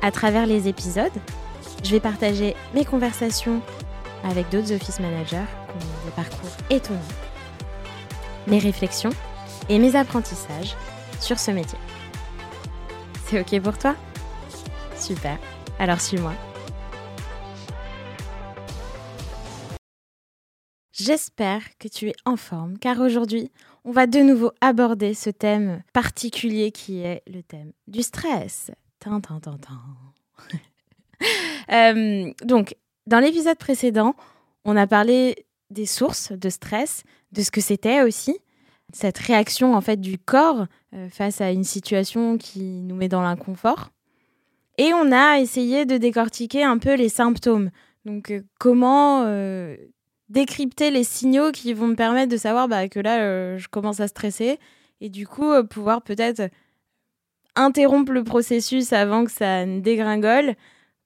À 0.00 0.12
travers 0.12 0.46
les 0.46 0.68
épisodes, 0.68 1.12
je 1.82 1.90
vais 1.90 2.00
partager 2.00 2.54
mes 2.72 2.84
conversations 2.84 3.60
avec 4.22 4.48
d'autres 4.48 4.72
office 4.72 5.00
managers 5.00 5.44
qui 5.78 5.86
des 6.06 6.12
parcours 6.14 6.50
étonnants, 6.70 7.00
mes 8.46 8.60
réflexions 8.60 9.10
et 9.68 9.80
mes 9.80 9.96
apprentissages 9.96 10.76
sur 11.20 11.38
ce 11.40 11.50
métier. 11.50 11.78
C'est 13.26 13.40
OK 13.40 13.60
pour 13.60 13.76
toi? 13.76 13.96
Super, 14.96 15.36
alors 15.80 16.00
suis-moi. 16.00 16.32
J'espère 20.92 21.62
que 21.78 21.88
tu 21.88 22.08
es 22.08 22.14
en 22.24 22.36
forme 22.36 22.78
car 22.78 23.00
aujourd'hui, 23.00 23.50
on 23.84 23.90
va 23.90 24.06
de 24.06 24.20
nouveau 24.20 24.52
aborder 24.60 25.14
ce 25.14 25.30
thème 25.30 25.82
particulier 25.92 26.70
qui 26.70 27.00
est 27.00 27.22
le 27.26 27.42
thème 27.42 27.72
du 27.88 28.02
stress. 28.02 28.70
euh, 31.72 32.32
donc, 32.44 32.76
dans 33.06 33.18
l'épisode 33.18 33.58
précédent, 33.58 34.14
on 34.64 34.76
a 34.76 34.86
parlé 34.86 35.46
des 35.70 35.86
sources 35.86 36.32
de 36.32 36.48
stress, 36.48 37.04
de 37.32 37.42
ce 37.42 37.50
que 37.50 37.60
c'était 37.60 38.02
aussi, 38.02 38.36
cette 38.92 39.18
réaction 39.18 39.74
en 39.74 39.80
fait 39.80 40.00
du 40.00 40.18
corps 40.18 40.66
euh, 40.94 41.08
face 41.10 41.40
à 41.40 41.50
une 41.50 41.64
situation 41.64 42.38
qui 42.38 42.62
nous 42.62 42.94
met 42.94 43.08
dans 43.08 43.22
l'inconfort. 43.22 43.90
Et 44.78 44.92
on 44.94 45.12
a 45.12 45.40
essayé 45.40 45.86
de 45.86 45.96
décortiquer 45.96 46.62
un 46.62 46.78
peu 46.78 46.94
les 46.94 47.08
symptômes. 47.08 47.70
Donc, 48.04 48.30
euh, 48.30 48.42
comment 48.58 49.26
décrypter 50.28 50.90
les 50.90 51.04
signaux 51.04 51.52
qui 51.52 51.72
vont 51.72 51.88
me 51.88 51.96
permettre 51.96 52.30
de 52.30 52.36
savoir 52.36 52.68
bah, 52.68 52.88
que 52.88 53.00
là, 53.00 53.56
je 53.56 53.68
commence 53.68 54.00
à 54.00 54.08
stresser 54.08 54.58
et 55.00 55.08
du 55.08 55.26
coup, 55.26 55.50
pouvoir 55.70 56.02
peut-être 56.02 56.50
interrompre 57.58 58.12
le 58.12 58.24
processus 58.24 58.92
avant 58.92 59.24
que 59.24 59.30
ça 59.30 59.66
ne 59.66 59.80
dégringole 59.80 60.54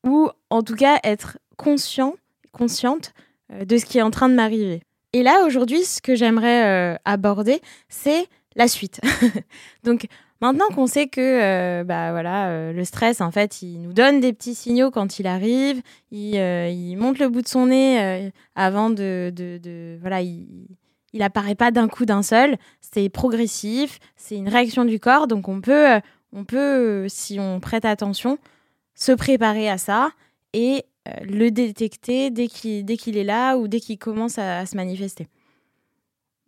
ou 0.04 0.28
en 0.50 0.62
tout 0.62 0.74
cas 0.74 0.98
être 1.04 1.38
conscient, 1.56 2.14
consciente 2.52 3.12
euh, 3.52 3.64
de 3.64 3.76
ce 3.76 3.84
qui 3.84 3.98
est 3.98 4.02
en 4.02 4.10
train 4.10 4.28
de 4.28 4.34
m'arriver. 4.34 4.82
Et 5.12 5.22
là, 5.22 5.44
aujourd'hui, 5.46 5.84
ce 5.84 6.00
que 6.00 6.14
j'aimerais 6.14 6.94
euh, 6.94 6.96
aborder, 7.04 7.60
c'est 7.88 8.26
la 8.56 8.68
suite. 8.68 9.00
Donc, 9.84 10.06
maintenant 10.40 10.66
qu'on 10.74 10.86
sait 10.86 11.06
que 11.06 11.20
euh, 11.20 11.84
bah, 11.84 12.12
voilà, 12.12 12.72
le 12.72 12.84
stress, 12.84 13.20
en 13.20 13.30
fait, 13.30 13.62
il 13.62 13.80
nous 13.80 13.92
donne 13.92 14.20
des 14.20 14.32
petits 14.32 14.54
signaux 14.54 14.90
quand 14.90 15.18
il 15.18 15.26
arrive, 15.26 15.82
il, 16.10 16.96
monte 16.96 17.18
le 17.18 17.28
bout 17.28 17.42
de 17.42 17.48
son 17.48 17.66
nez 17.66 18.30
avant 18.54 18.90
de, 18.90 19.32
de, 19.34 19.58
de- 19.58 19.98
Voilà, 20.00 20.22
il, 20.22 20.46
il 21.12 21.22
apparaît 21.22 21.54
pas 21.54 21.70
d'un 21.70 21.88
coup 21.88 22.06
d'un 22.06 22.22
seul, 22.22 22.56
c'est 22.80 23.08
progressif, 23.08 23.98
c'est 24.16 24.36
une 24.36 24.48
réaction 24.48 24.84
du 24.84 24.98
corps, 24.98 25.26
donc 25.26 25.48
on 25.48 25.60
peut, 25.60 26.00
on 26.32 26.44
peut, 26.44 27.06
si 27.08 27.38
on 27.38 27.60
prête 27.60 27.84
attention, 27.84 28.38
se 28.94 29.12
préparer 29.12 29.68
à 29.68 29.78
ça 29.78 30.10
et 30.52 30.84
euh, 31.08 31.12
le 31.24 31.50
détecter 31.50 32.30
dès 32.30 32.46
qu'il 32.46 33.16
est 33.16 33.24
là 33.24 33.56
ou 33.56 33.68
dès 33.68 33.80
qu'il 33.80 33.98
commence 33.98 34.38
à, 34.38 34.66
se 34.66 34.76
manifester. 34.76 35.28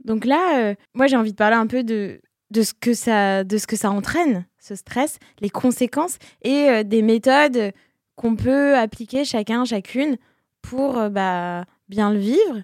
Donc 0.04 0.24
là, 0.24 0.60
euh, 0.60 0.74
moi 0.94 1.06
j'ai 1.06 1.16
envie 1.16 1.32
de 1.32 1.36
parler 1.36 1.56
un 1.56 1.66
peu 1.66 1.82
de, 1.82 2.20
de, 2.50 2.62
ce 2.62 2.72
que 2.74 2.94
ça, 2.94 3.44
de 3.44 3.58
ce 3.58 3.66
que 3.66 3.76
ça 3.76 3.90
entraîne, 3.90 4.46
ce 4.58 4.74
stress, 4.74 5.18
les 5.40 5.50
conséquences 5.50 6.18
et 6.42 6.68
euh, 6.68 6.82
des 6.82 7.02
méthodes 7.02 7.72
qu'on 8.16 8.36
peut 8.36 8.76
appliquer 8.76 9.24
chacun, 9.24 9.64
chacune 9.64 10.16
pour 10.62 11.10
bah, 11.10 11.64
bien 11.88 12.12
le 12.12 12.18
vivre, 12.18 12.62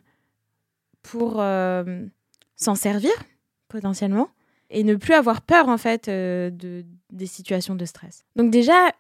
pour 1.02 1.42
s'en 2.56 2.75
servir 2.75 3.10
potentiellement 3.69 4.31
et 4.70 4.84
ne 4.84 4.94
plus 4.94 5.14
avoir 5.14 5.42
peur 5.42 5.69
en 5.69 5.76
fait 5.76 6.08
euh, 6.08 6.50
de, 6.50 6.84
des 7.10 7.26
situations 7.26 7.75
de 7.75 7.84
stress. 7.84 8.25
Donc 8.36 8.50
déjà, 8.50 8.92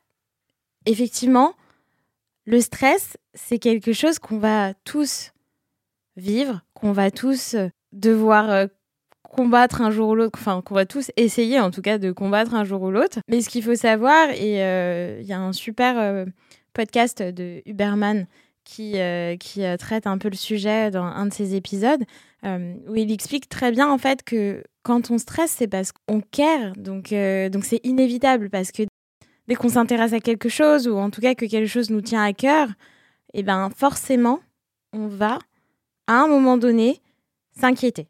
effectivement, 0.86 1.54
le 2.44 2.60
stress, 2.60 3.16
c'est 3.34 3.58
quelque 3.58 3.92
chose 3.92 4.18
qu'on 4.18 4.38
va 4.38 4.74
tous 4.84 5.32
vivre, 6.16 6.62
qu'on 6.74 6.92
va 6.92 7.10
tous 7.10 7.54
euh, 7.54 7.68
devoir 7.92 8.50
euh, 8.50 8.66
combattre 9.22 9.80
un 9.80 9.90
jour 9.90 10.10
ou 10.10 10.14
l'autre, 10.16 10.38
enfin 10.40 10.60
qu'on 10.60 10.74
va 10.74 10.86
tous 10.86 11.12
essayer 11.16 11.60
en 11.60 11.70
tout 11.70 11.82
cas 11.82 11.98
de 11.98 12.10
combattre 12.10 12.54
un 12.54 12.64
jour 12.64 12.82
ou 12.82 12.90
l'autre. 12.90 13.20
Mais 13.28 13.40
ce 13.40 13.48
qu'il 13.48 13.62
faut 13.62 13.76
savoir, 13.76 14.30
et 14.30 14.54
il 15.20 15.26
y 15.26 15.32
a 15.32 15.40
un 15.40 15.52
super 15.52 16.26
podcast 16.72 17.22
de 17.22 17.62
Huberman 17.64 18.26
qui, 18.70 19.00
euh, 19.00 19.36
euh, 19.58 19.76
traite 19.76 20.06
un 20.06 20.16
peu 20.16 20.28
le 20.28 20.36
sujet 20.36 20.92
dans 20.92 21.02
un 21.02 21.26
de 21.26 21.32
ses 21.32 21.56
épisodes, 21.56 22.04
euh, 22.44 22.74
où 22.88 22.94
il 22.94 23.10
explique 23.10 23.48
très 23.48 23.72
bien 23.72 23.90
en 23.90 23.98
fait 23.98 24.22
que 24.22 24.62
quand 24.84 25.10
on 25.10 25.18
stresse, 25.18 25.50
c'est 25.58 25.66
parce 25.66 25.90
qu'on 25.92 26.20
care, 26.20 26.72
donc 26.76 27.08
c'est 27.08 27.80
inévitable 27.82 28.48
parce 28.48 28.70
que 28.70 28.84
dès 29.48 29.56
qu'on 29.56 29.68
s'intéresse 29.68 30.12
à 30.12 30.20
quelque 30.20 30.48
chose 30.48 30.86
ou 30.86 30.96
en 30.96 31.10
tout 31.10 31.20
cas 31.20 31.34
que 31.34 31.46
quelque 31.46 31.66
chose 31.66 31.90
nous 31.90 32.00
tient 32.00 32.22
à 32.22 32.32
cœur, 32.32 32.68
et 33.34 33.42
ben 33.42 33.70
forcément 33.76 34.38
on 34.92 35.08
va 35.08 35.40
à 36.06 36.14
un 36.22 36.28
moment 36.28 36.56
donné 36.56 37.00
s'inquiéter. 37.58 38.06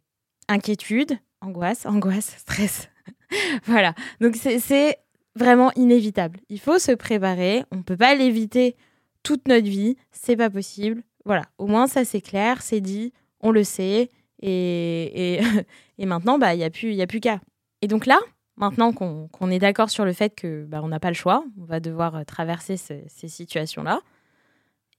Inquiétude, 0.48 1.19
angoisse, 1.41 1.87
angoisse, 1.87 2.37
stress. 2.38 2.91
voilà. 3.65 3.94
Donc 4.21 4.37
c'est 4.37 4.98
vraiment 5.37 5.72
inévitable. 5.75 6.41
Il 6.50 6.60
faut 6.60 6.78
se 6.78 6.92
préparer. 6.92 7.65
On 7.71 7.77
ne 7.77 7.82
peut 7.82 7.97
pas 7.97 8.15
l'éviter 8.15 8.77
toute 9.22 9.47
notre 9.48 9.66
vie. 9.69 9.97
C'est 10.10 10.36
pas 10.36 10.50
possible. 10.50 11.03
Voilà. 11.25 11.42
Au 11.58 11.66
moins 11.66 11.86
ça 11.86 12.04
c'est 12.04 12.20
clair, 12.20 12.62
c'est 12.62 12.81
dit, 12.81 13.12
on 13.41 13.50
le 13.50 13.64
sait. 13.64 14.10
Et, 14.42 15.34
et, 15.36 15.41
et 15.98 16.06
maintenant, 16.06 16.38
bah, 16.38 16.54
il 16.54 16.58
n'y 16.58 16.64
a 16.64 16.70
plus, 16.70 16.92
y 16.94 17.03
a 17.03 17.06
plus 17.06 17.20
qu'à. 17.20 17.41
Et 17.82 17.86
donc 17.88 18.06
là, 18.06 18.19
maintenant 18.56 18.92
qu'on 18.92 19.50
est 19.50 19.59
d'accord 19.59 19.91
sur 19.91 20.04
le 20.04 20.12
fait 20.12 20.34
que 20.34 20.64
bah, 20.64 20.80
on 20.82 20.88
n'a 20.88 21.00
pas 21.00 21.09
le 21.10 21.14
choix, 21.14 21.44
on 21.59 21.64
va 21.64 21.80
devoir 21.80 22.16
euh, 22.16 22.25
traverser 22.25 22.76
ce- 22.76 23.03
ces 23.09 23.28
situations-là, 23.28 24.00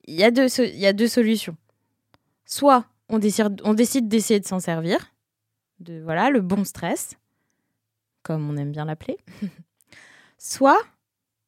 il 0.06 0.16
y, 0.16 0.24
a 0.24 0.32
deux 0.32 0.48
y 0.60 0.86
a 0.88 0.94
deux 0.94 1.08
solutions. 1.08 1.56
Soit 2.46 2.86
on 3.10 3.20
décide, 3.20 3.62
on 3.64 3.74
décide 3.74 4.08
d'essayer 4.08 4.40
de 4.40 4.46
s'en 4.48 4.60
servir, 4.60 5.14
de 5.80 6.02
voilà 6.02 6.30
le 6.32 6.42
bon 6.42 6.64
stress, 6.64 7.18
comme 8.24 8.50
on 8.50 8.58
aime 8.58 8.72
bien 8.72 8.86
l'appeler. 8.86 9.18
Soit, 10.38 10.80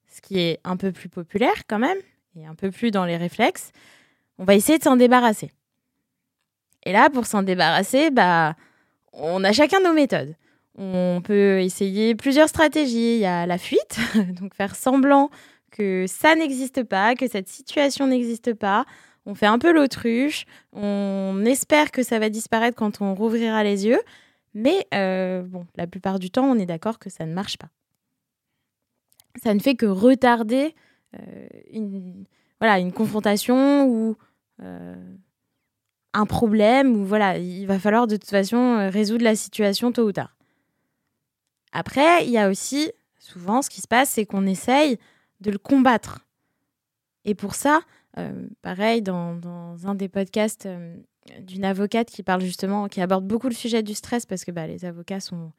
ce 0.08 0.22
qui 0.22 0.40
est 0.40 0.60
un 0.64 0.78
peu 0.78 0.92
plus 0.92 1.10
populaire 1.10 1.66
quand 1.68 1.80
même, 1.80 1.98
et 2.36 2.46
un 2.46 2.56
peu 2.56 2.72
plus 2.72 2.92
dans 2.92 3.06
les 3.06 3.18
réflexes, 3.18 3.72
on 4.38 4.46
va 4.46 4.56
essayer 4.56 4.78
de 4.78 4.84
s'en 4.84 4.96
débarrasser. 4.96 5.52
Et 6.86 6.92
là, 6.92 7.10
pour 7.10 7.26
s'en 7.26 7.44
débarrasser, 7.44 8.12
bah, 8.12 8.56
on 9.14 9.44
a 9.44 9.52
chacun 9.52 9.80
nos 9.80 9.94
méthodes. 9.94 10.36
On 10.76 11.22
peut 11.24 11.62
essayer 11.62 12.16
plusieurs 12.16 12.50
stratégies. 12.50 13.16
Il 13.16 13.20
y 13.20 13.26
a 13.26 13.46
la 13.46 13.58
fuite, 13.58 14.00
donc 14.40 14.56
faire 14.56 14.76
semblant 14.76 15.30
que 15.72 16.06
ça 16.08 16.36
n'existe 16.36 16.84
pas, 16.84 17.16
que 17.16 17.28
cette 17.28 17.48
situation 17.48 18.08
n'existe 18.08 18.54
pas. 18.54 18.86
On 19.26 19.36
fait 19.36 19.46
un 19.46 19.60
peu 19.60 19.72
l'autruche. 19.72 20.46
On 20.74 21.44
espère 21.46 21.92
que 21.92 22.04
ça 22.04 22.20
va 22.20 22.30
disparaître 22.30 22.76
quand 22.76 23.02
on 23.02 23.16
rouvrira 23.16 23.64
les 23.64 23.86
yeux. 23.86 24.02
Mais 24.54 24.86
euh, 24.94 25.44
la 25.76 25.88
plupart 25.88 26.20
du 26.20 26.30
temps, 26.30 26.46
on 26.46 26.60
est 26.60 26.66
d'accord 26.66 27.00
que 27.00 27.10
ça 27.10 27.26
ne 27.26 27.34
marche 27.34 27.58
pas. 27.58 27.70
Ça 29.42 29.54
ne 29.54 29.60
fait 29.60 29.76
que 29.76 29.86
retarder 29.86 30.76
une, 31.72 32.26
voilà, 32.60 32.80
une 32.80 32.92
confrontation 32.92 33.88
ou 33.88 34.16
euh, 34.62 35.16
un 36.14 36.26
problème. 36.26 36.96
Ou 36.96 37.06
voilà, 37.06 37.38
il 37.38 37.66
va 37.66 37.80
falloir 37.80 38.08
de 38.08 38.16
toute 38.16 38.30
façon 38.30 38.58
euh, 38.58 38.90
résoudre 38.90 39.24
la 39.24 39.36
situation 39.36 39.92
tôt 39.92 40.08
ou 40.08 40.12
tard. 40.12 40.36
Après, 41.72 42.26
il 42.26 42.32
y 42.32 42.38
a 42.38 42.50
aussi 42.50 42.92
souvent 43.20 43.62
ce 43.62 43.70
qui 43.70 43.82
se 43.82 43.88
passe, 43.88 44.12
c'est 44.12 44.26
qu'on 44.26 44.46
essaye 44.46 45.00
de 45.42 45.52
le 45.52 45.58
combattre. 45.58 46.26
Et 47.26 47.36
pour 47.36 47.56
ça, 47.56 47.82
euh, 48.18 48.48
pareil, 48.62 49.02
dans, 49.02 49.36
dans 49.36 49.88
un 49.88 49.96
des 49.96 50.10
podcasts 50.10 50.66
euh, 50.66 50.96
d'une 51.42 51.66
avocate 51.66 52.10
qui 52.10 52.22
parle 52.22 52.42
justement, 52.42 52.88
qui 52.88 53.02
aborde 53.02 53.26
beaucoup 53.26 53.48
le 53.48 53.56
sujet 53.56 53.82
du 53.82 53.94
stress 53.94 54.26
parce 54.26 54.46
que 54.46 54.52
bah, 54.52 54.68
les 54.68 54.86
avocats 54.86 55.20
sont 55.20 55.52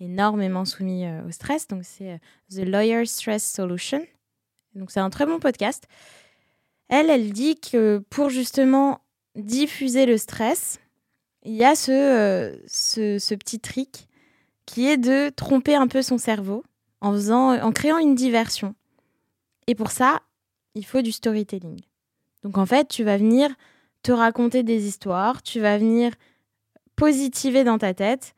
énormément 0.00 0.64
soumis 0.64 1.04
euh, 1.04 1.26
au 1.26 1.30
stress. 1.30 1.68
Donc 1.68 1.84
c'est 1.84 2.12
euh, 2.12 2.18
The 2.50 2.66
Lawyer 2.66 3.04
Stress 3.04 3.44
Solution. 3.44 4.04
Donc 4.74 4.90
c'est 4.90 5.00
un 5.00 5.10
très 5.10 5.26
bon 5.26 5.38
podcast. 5.38 5.84
Elle, 6.88 7.10
elle 7.10 7.32
dit 7.32 7.58
que 7.58 8.02
pour 8.10 8.30
justement 8.30 9.00
diffuser 9.36 10.06
le 10.06 10.16
stress, 10.16 10.80
il 11.44 11.54
y 11.54 11.64
a 11.64 11.74
ce, 11.74 11.90
euh, 11.92 13.36
petit 13.36 13.60
trick 13.60 14.08
qui 14.66 14.88
est 14.88 14.96
de 14.96 15.30
tromper 15.30 15.74
un 15.74 15.88
peu 15.88 16.02
son 16.02 16.18
cerveau 16.18 16.64
en, 17.00 17.16
en 17.30 17.72
créant 17.72 17.98
une 17.98 18.14
diversion. 18.14 18.74
Et 19.66 19.74
pour 19.74 19.90
ça, 19.90 20.20
il 20.74 20.84
faut 20.84 21.02
du 21.02 21.12
storytelling. 21.12 21.80
Donc 22.42 22.58
en 22.58 22.66
fait, 22.66 22.88
tu 22.88 23.04
vas 23.04 23.16
venir 23.16 23.50
te 24.02 24.12
raconter 24.12 24.62
des 24.62 24.86
histoires, 24.86 25.42
tu 25.42 25.60
vas 25.60 25.78
venir 25.78 26.12
positiver 26.96 27.64
dans 27.64 27.78
ta 27.78 27.94
tête 27.94 28.34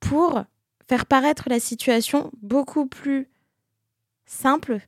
pour 0.00 0.44
faire 0.88 1.06
paraître 1.06 1.48
la 1.48 1.60
situation 1.60 2.30
beaucoup 2.42 2.86
plus 2.86 3.28
simple 4.26 4.80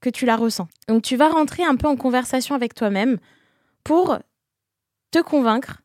que 0.00 0.10
tu 0.10 0.26
la 0.26 0.36
ressens. 0.36 0.68
Donc 0.86 1.02
tu 1.02 1.16
vas 1.16 1.28
rentrer 1.28 1.64
un 1.64 1.76
peu 1.76 1.86
en 1.86 1.96
conversation 1.96 2.54
avec 2.54 2.74
toi-même 2.74 3.18
pour 3.84 4.18
te 5.10 5.20
convaincre 5.20 5.82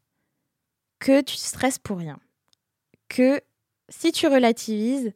que 0.99 1.21
tu 1.21 1.35
stresses 1.35 1.79
pour 1.79 1.97
rien. 1.97 2.19
Que 3.09 3.41
si 3.89 4.11
tu 4.11 4.27
relativises, 4.27 5.13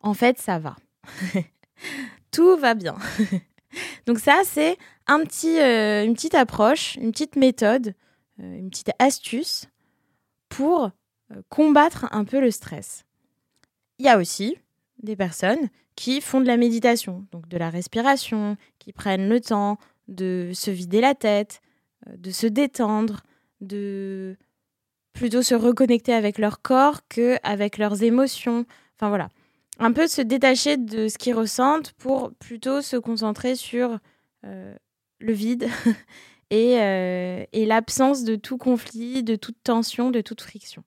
en 0.00 0.14
fait, 0.14 0.38
ça 0.38 0.58
va. 0.58 0.76
Tout 2.30 2.56
va 2.56 2.74
bien. 2.74 2.96
Donc 4.06 4.18
ça, 4.18 4.42
c'est 4.44 4.78
un 5.06 5.20
petit, 5.24 5.60
euh, 5.60 6.04
une 6.04 6.14
petite 6.14 6.34
approche, 6.34 6.96
une 6.96 7.12
petite 7.12 7.36
méthode, 7.36 7.94
euh, 8.40 8.58
une 8.58 8.70
petite 8.70 8.90
astuce 8.98 9.66
pour 10.48 10.90
euh, 11.32 11.42
combattre 11.48 12.06
un 12.12 12.24
peu 12.24 12.40
le 12.40 12.50
stress. 12.50 13.04
Il 13.98 14.06
y 14.06 14.08
a 14.08 14.18
aussi 14.18 14.58
des 15.06 15.16
personnes 15.16 15.70
qui 15.94 16.20
font 16.20 16.40
de 16.40 16.46
la 16.46 16.58
méditation, 16.58 17.26
donc 17.32 17.48
de 17.48 17.56
la 17.56 17.70
respiration, 17.70 18.58
qui 18.78 18.92
prennent 18.92 19.28
le 19.28 19.40
temps 19.40 19.78
de 20.08 20.50
se 20.52 20.70
vider 20.70 21.00
la 21.00 21.14
tête, 21.14 21.62
de 22.06 22.30
se 22.30 22.46
détendre, 22.46 23.22
de 23.62 24.36
plutôt 25.14 25.42
se 25.42 25.54
reconnecter 25.54 26.12
avec 26.12 26.36
leur 26.36 26.60
corps 26.60 27.00
que 27.08 27.36
avec 27.42 27.78
leurs 27.78 28.02
émotions. 28.02 28.66
Enfin 28.96 29.08
voilà, 29.08 29.30
un 29.78 29.92
peu 29.92 30.06
se 30.06 30.22
détacher 30.22 30.76
de 30.76 31.08
ce 31.08 31.18
qu'ils 31.18 31.34
ressentent 31.34 31.92
pour 31.92 32.32
plutôt 32.34 32.82
se 32.82 32.96
concentrer 32.96 33.56
sur 33.56 33.98
euh, 34.44 34.74
le 35.18 35.32
vide 35.32 35.68
euh, 36.52 37.44
et, 37.52 37.66
l'absence 37.66 38.24
de 38.24 38.36
tout 38.36 38.58
conflit, 38.58 39.22
de 39.22 39.36
toute 39.36 39.56
tension, 39.62 40.10
de 40.10 40.20
toute 40.20 40.40
friction. 40.40 40.84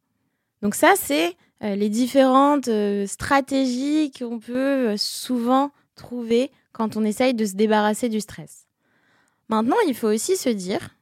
Donc 0.61 0.75
ça, 0.75 0.93
c'est 0.95 1.29
euh, 1.29 1.31
les 1.61 1.89
différentes 1.89 2.69
stratégies 3.07 4.11
qu'on 4.11 4.39
peut 4.39 4.95
souvent 4.97 5.71
trouver 5.95 6.51
quand 6.71 6.95
on 6.95 7.03
essaye 7.03 7.33
de 7.33 7.45
se 7.45 7.55
débarrasser 7.55 8.09
du 8.09 8.21
stress. 8.21 8.65
Maintenant, 9.49 9.75
il 9.87 9.95
faut 9.95 10.07
aussi 10.07 10.37
se 10.37 10.49
dire 10.49 10.95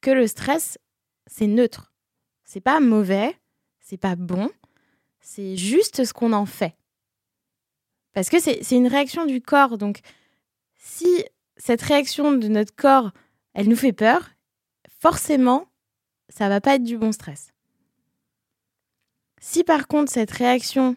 que 0.00 0.10
le 0.10 0.26
stress, 0.26 0.78
c'est 1.26 1.46
neutre. 1.46 1.92
C'est 2.44 2.60
pas 2.60 2.80
mauvais, 2.80 3.36
c'est 3.80 3.98
pas 3.98 4.16
bon, 4.16 4.50
c'est 5.20 5.56
juste 5.56 6.04
ce 6.04 6.12
qu'on 6.14 6.32
en 6.32 6.46
fait. 6.46 6.74
Parce 8.14 8.30
que 8.30 8.40
c'est 8.40 8.70
une 8.70 8.86
réaction 8.86 9.26
du 9.26 9.42
corps. 9.42 9.76
Donc, 9.76 10.00
si 10.78 11.24
cette 11.56 11.82
réaction 11.82 12.32
de 12.32 12.48
notre 12.48 12.74
corps, 12.74 13.10
elle 13.52 13.68
nous 13.68 13.76
fait 13.76 13.92
peur, 13.92 14.30
forcément, 15.00 15.66
ça 16.28 16.48
va 16.48 16.60
pas 16.60 16.76
être 16.76 16.84
du 16.84 16.96
bon 16.96 17.12
stress. 17.12 17.52
Si 19.40 19.64
par 19.64 19.86
contre, 19.86 20.10
cette 20.10 20.30
réaction, 20.30 20.96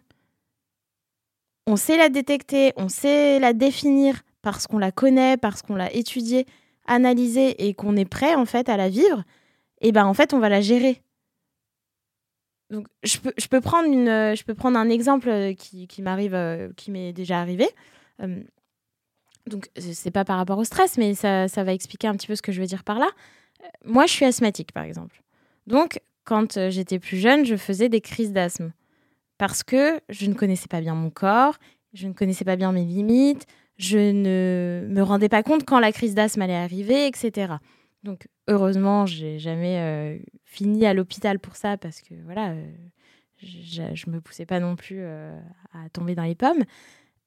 on 1.67 1.75
sait 1.75 1.97
la 1.97 2.09
détecter, 2.09 2.73
on 2.75 2.89
sait 2.89 3.39
la 3.39 3.53
définir 3.53 4.21
parce 4.41 4.67
qu'on 4.67 4.79
la 4.79 4.91
connaît, 4.91 5.37
parce 5.37 5.61
qu'on 5.61 5.75
l'a 5.75 5.93
étudiée, 5.93 6.45
analysée 6.85 7.67
et 7.67 7.73
qu'on 7.73 7.95
est 7.95 8.05
prêt 8.05 8.35
en 8.35 8.45
fait 8.45 8.69
à 8.69 8.77
la 8.77 8.89
vivre, 8.89 9.23
et 9.81 9.87
eh 9.87 9.91
ben 9.91 10.05
en 10.05 10.13
fait, 10.13 10.33
on 10.33 10.39
va 10.39 10.49
la 10.49 10.61
gérer. 10.61 11.01
Donc, 12.69 12.87
je 13.03 13.17
peux, 13.17 13.33
je 13.37 13.47
peux, 13.47 13.59
prendre, 13.59 13.91
une, 13.91 14.07
euh, 14.07 14.35
je 14.35 14.43
peux 14.43 14.53
prendre 14.53 14.77
un 14.77 14.89
exemple 14.89 15.27
euh, 15.27 15.53
qui, 15.53 15.87
qui 15.87 16.01
m'arrive, 16.01 16.33
euh, 16.33 16.69
qui 16.77 16.89
m'est 16.89 17.11
déjà 17.11 17.41
arrivé. 17.41 17.67
Euh, 18.21 18.41
donc, 19.47 19.69
c'est 19.75 20.11
pas 20.11 20.23
par 20.23 20.37
rapport 20.37 20.57
au 20.57 20.63
stress, 20.63 20.97
mais 20.97 21.13
ça, 21.13 21.47
ça, 21.47 21.63
va 21.63 21.73
expliquer 21.73 22.07
un 22.07 22.15
petit 22.15 22.27
peu 22.27 22.35
ce 22.35 22.41
que 22.41 22.51
je 22.51 22.61
veux 22.61 22.67
dire 22.67 22.83
par 22.83 22.99
là. 22.99 23.09
Moi, 23.83 24.05
je 24.05 24.13
suis 24.13 24.25
asthmatique, 24.25 24.71
par 24.71 24.83
exemple. 24.83 25.21
Donc, 25.67 25.99
quand 26.23 26.69
j'étais 26.69 26.99
plus 26.99 27.17
jeune, 27.17 27.45
je 27.45 27.55
faisais 27.55 27.89
des 27.89 28.01
crises 28.01 28.31
d'asthme 28.31 28.71
parce 29.37 29.63
que 29.63 29.99
je 30.09 30.27
ne 30.27 30.35
connaissais 30.35 30.67
pas 30.67 30.81
bien 30.81 30.93
mon 30.93 31.09
corps, 31.09 31.57
je 31.93 32.07
ne 32.07 32.13
connaissais 32.13 32.45
pas 32.45 32.55
bien 32.55 32.71
mes 32.71 32.85
limites, 32.85 33.47
je 33.77 33.97
ne 33.97 34.85
me 34.87 35.01
rendais 35.01 35.29
pas 35.29 35.41
compte 35.41 35.65
quand 35.65 35.79
la 35.79 35.91
crise 35.91 36.13
d'asthme 36.13 36.43
allait 36.43 36.53
arriver, 36.53 37.07
etc. 37.07 37.53
Donc 38.03 38.27
heureusement, 38.47 39.05
j'ai 39.05 39.39
jamais 39.39 39.79
euh, 39.79 40.19
fini 40.45 40.85
à 40.85 40.93
l'hôpital 40.93 41.39
pour 41.39 41.55
ça 41.55 41.77
parce 41.77 42.01
que 42.01 42.13
voilà, 42.23 42.51
euh, 42.51 42.71
je, 43.37 43.81
ne 43.81 44.15
me 44.15 44.21
poussais 44.21 44.45
pas 44.45 44.59
non 44.59 44.75
plus 44.75 44.99
euh, 44.99 45.35
à 45.73 45.89
tomber 45.89 46.13
dans 46.13 46.23
les 46.23 46.35
pommes. 46.35 46.63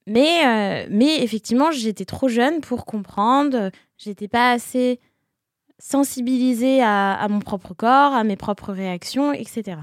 Mais, 0.07 0.87
mais 0.91 1.23
effectivement, 1.23 1.71
j'étais 1.71 2.05
trop 2.05 2.29
jeune 2.29 2.61
pour 2.61 2.85
comprendre. 2.85 3.71
J'étais 3.97 4.29
pas 4.29 4.53
assez 4.53 5.01
sensibilisée 5.79 6.83
à, 6.83 7.27
mon 7.29 7.41
propre 7.41 7.75
corps, 7.75 8.13
à 8.13 8.25
mes 8.25 8.37
propres 8.37 8.73
réactions, 8.73 9.33
etc. 9.33 9.79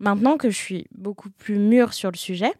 Maintenant 0.00 0.36
que 0.36 0.50
je 0.50 0.56
suis 0.56 0.86
beaucoup 0.94 1.30
plus 1.30 1.58
mûre 1.58 1.92
sur 1.92 2.10
le 2.10 2.16
sujet, 2.16 2.52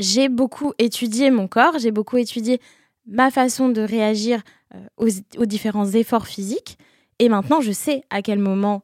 j'ai 0.00 0.28
beaucoup 0.28 0.72
étudié 0.78 1.30
mon 1.30 1.48
corps, 1.48 1.78
j'ai 1.78 1.90
beaucoup 1.90 2.16
étudié 2.16 2.60
ma 3.06 3.30
façon 3.30 3.68
de 3.68 3.80
réagir 3.80 4.42
euh, 4.74 5.08
aux, 5.36 5.46
différents 5.46 5.90
efforts 5.90 6.26
physiques. 6.26 6.78
Et 7.18 7.28
maintenant, 7.28 7.60
je 7.60 7.72
sais 7.72 8.02
à 8.10 8.22
quel 8.22 8.38
moment 8.38 8.82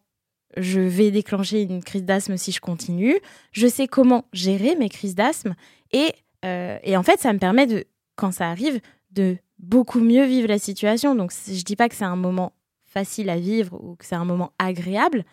je 0.56 0.80
vais 0.80 1.10
déclencher 1.10 1.62
une 1.62 1.82
crise 1.82 2.04
d'asthme 2.04 2.36
si 2.36 2.52
je 2.52 2.60
continue. 2.60 3.18
Je 3.52 3.66
sais 3.66 3.86
comment 3.86 4.24
gérer 4.32 4.76
mes 4.76 4.88
crises 4.88 5.14
d'asthme. 5.14 5.54
Et, 5.92 6.12
euh, 6.44 6.78
et, 6.82 6.96
en 6.96 7.02
fait, 7.02 7.18
ça 7.20 7.32
me 7.32 7.38
permet, 7.38 7.66
de, 7.66 7.84
quand 8.16 8.32
ça 8.32 8.48
arrive, 8.48 8.80
de 9.10 9.36
beaucoup 9.60 10.00
mieux 10.00 10.24
vivre 10.24 10.48
la 10.48 10.58
situation. 10.58 11.14
Donc, 11.14 11.32
je 11.46 11.52
ne 11.52 11.62
dis 11.62 11.76
pas 11.76 11.88
que 11.88 11.94
c'est 11.94 12.04
un 12.04 12.16
moment 12.16 12.52
facile 12.86 13.30
à 13.30 13.36
vivre 13.36 13.78
ou 13.82 13.94
que 13.94 14.04
c'est 14.04 14.16
un 14.16 14.24
moment 14.24 14.52
agréable, 14.58 15.24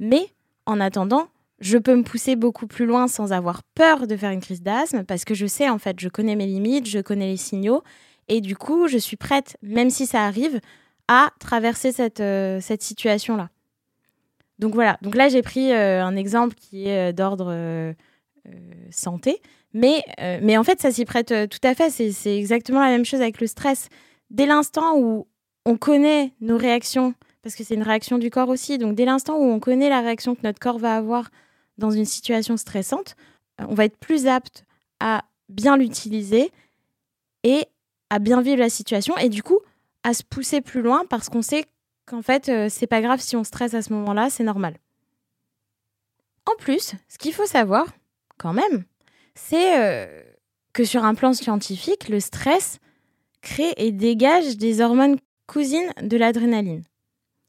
mais 0.00 0.26
en 0.66 0.80
attendant, 0.80 1.28
je 1.60 1.78
peux 1.78 1.94
me 1.94 2.02
pousser 2.02 2.36
beaucoup 2.36 2.66
plus 2.66 2.84
loin 2.84 3.08
sans 3.08 3.32
avoir 3.32 3.62
peur 3.62 4.06
de 4.06 4.16
faire 4.16 4.30
une 4.30 4.40
crise 4.40 4.62
d'asthme 4.62 5.04
parce 5.04 5.24
que 5.24 5.34
je 5.34 5.46
sais, 5.46 5.68
en 5.68 5.78
fait, 5.78 6.00
je 6.00 6.08
connais 6.08 6.36
mes 6.36 6.46
limites, 6.46 6.86
je 6.86 6.98
connais 6.98 7.28
les 7.28 7.36
signaux 7.36 7.82
et 8.28 8.40
du 8.40 8.56
coup, 8.56 8.88
je 8.88 8.98
suis 8.98 9.16
prête, 9.16 9.56
même 9.62 9.88
si 9.88 10.06
ça 10.06 10.24
arrive, 10.24 10.60
à 11.08 11.30
traverser 11.38 11.92
cette, 11.92 12.20
euh, 12.20 12.60
cette 12.60 12.82
situation-là. 12.82 13.50
Donc 14.58 14.74
voilà, 14.74 14.98
donc 15.02 15.14
là 15.14 15.28
j'ai 15.28 15.42
pris 15.42 15.70
euh, 15.70 16.02
un 16.02 16.16
exemple 16.16 16.54
qui 16.54 16.88
est 16.88 17.10
euh, 17.10 17.12
d'ordre 17.12 17.94
santé, 18.90 19.40
mais, 19.72 20.02
mais 20.42 20.56
en 20.56 20.64
fait 20.64 20.80
ça 20.80 20.90
s'y 20.90 21.04
prête 21.04 21.34
tout 21.50 21.58
à 21.62 21.74
fait, 21.74 21.90
c'est 21.90 22.36
exactement 22.38 22.80
la 22.80 22.88
même 22.88 23.04
chose 23.04 23.20
avec 23.20 23.40
le 23.40 23.46
stress. 23.46 23.88
Dès 24.30 24.46
l'instant 24.46 24.98
où 24.98 25.26
on 25.64 25.76
connaît 25.76 26.32
nos 26.40 26.56
réactions, 26.56 27.14
parce 27.42 27.54
que 27.54 27.64
c'est 27.64 27.74
une 27.74 27.82
réaction 27.82 28.18
du 28.18 28.30
corps 28.30 28.48
aussi, 28.48 28.78
donc 28.78 28.94
dès 28.94 29.04
l'instant 29.04 29.36
où 29.36 29.44
on 29.44 29.60
connaît 29.60 29.88
la 29.88 30.00
réaction 30.00 30.34
que 30.34 30.40
notre 30.44 30.58
corps 30.58 30.78
va 30.78 30.96
avoir 30.96 31.30
dans 31.78 31.90
une 31.90 32.04
situation 32.04 32.56
stressante, 32.56 33.16
on 33.58 33.74
va 33.74 33.84
être 33.84 33.98
plus 33.98 34.26
apte 34.26 34.64
à 35.00 35.24
bien 35.48 35.76
l'utiliser 35.76 36.50
et 37.42 37.64
à 38.10 38.18
bien 38.18 38.40
vivre 38.40 38.58
la 38.58 38.70
situation 38.70 39.16
et 39.16 39.28
du 39.28 39.42
coup 39.42 39.60
à 40.02 40.14
se 40.14 40.22
pousser 40.22 40.60
plus 40.60 40.82
loin 40.82 41.04
parce 41.08 41.28
qu'on 41.28 41.42
sait 41.42 41.64
qu'en 42.06 42.22
fait 42.22 42.48
euh, 42.48 42.68
c'est 42.68 42.86
pas 42.86 43.00
grave 43.00 43.20
si 43.20 43.36
on 43.36 43.44
stresse 43.44 43.74
à 43.74 43.82
ce 43.82 43.92
moment-là, 43.92 44.30
c'est 44.30 44.44
normal. 44.44 44.76
En 46.46 46.54
plus, 46.56 46.94
ce 47.08 47.18
qu'il 47.18 47.34
faut 47.34 47.46
savoir 47.46 47.86
quand 48.38 48.52
même, 48.52 48.84
c'est 49.36 49.78
euh, 49.78 50.22
que 50.72 50.84
sur 50.84 51.04
un 51.04 51.14
plan 51.14 51.32
scientifique, 51.32 52.08
le 52.08 52.18
stress 52.18 52.80
crée 53.42 53.72
et 53.76 53.92
dégage 53.92 54.56
des 54.56 54.80
hormones 54.80 55.18
cousines 55.46 55.92
de 56.02 56.16
l'adrénaline. 56.16 56.82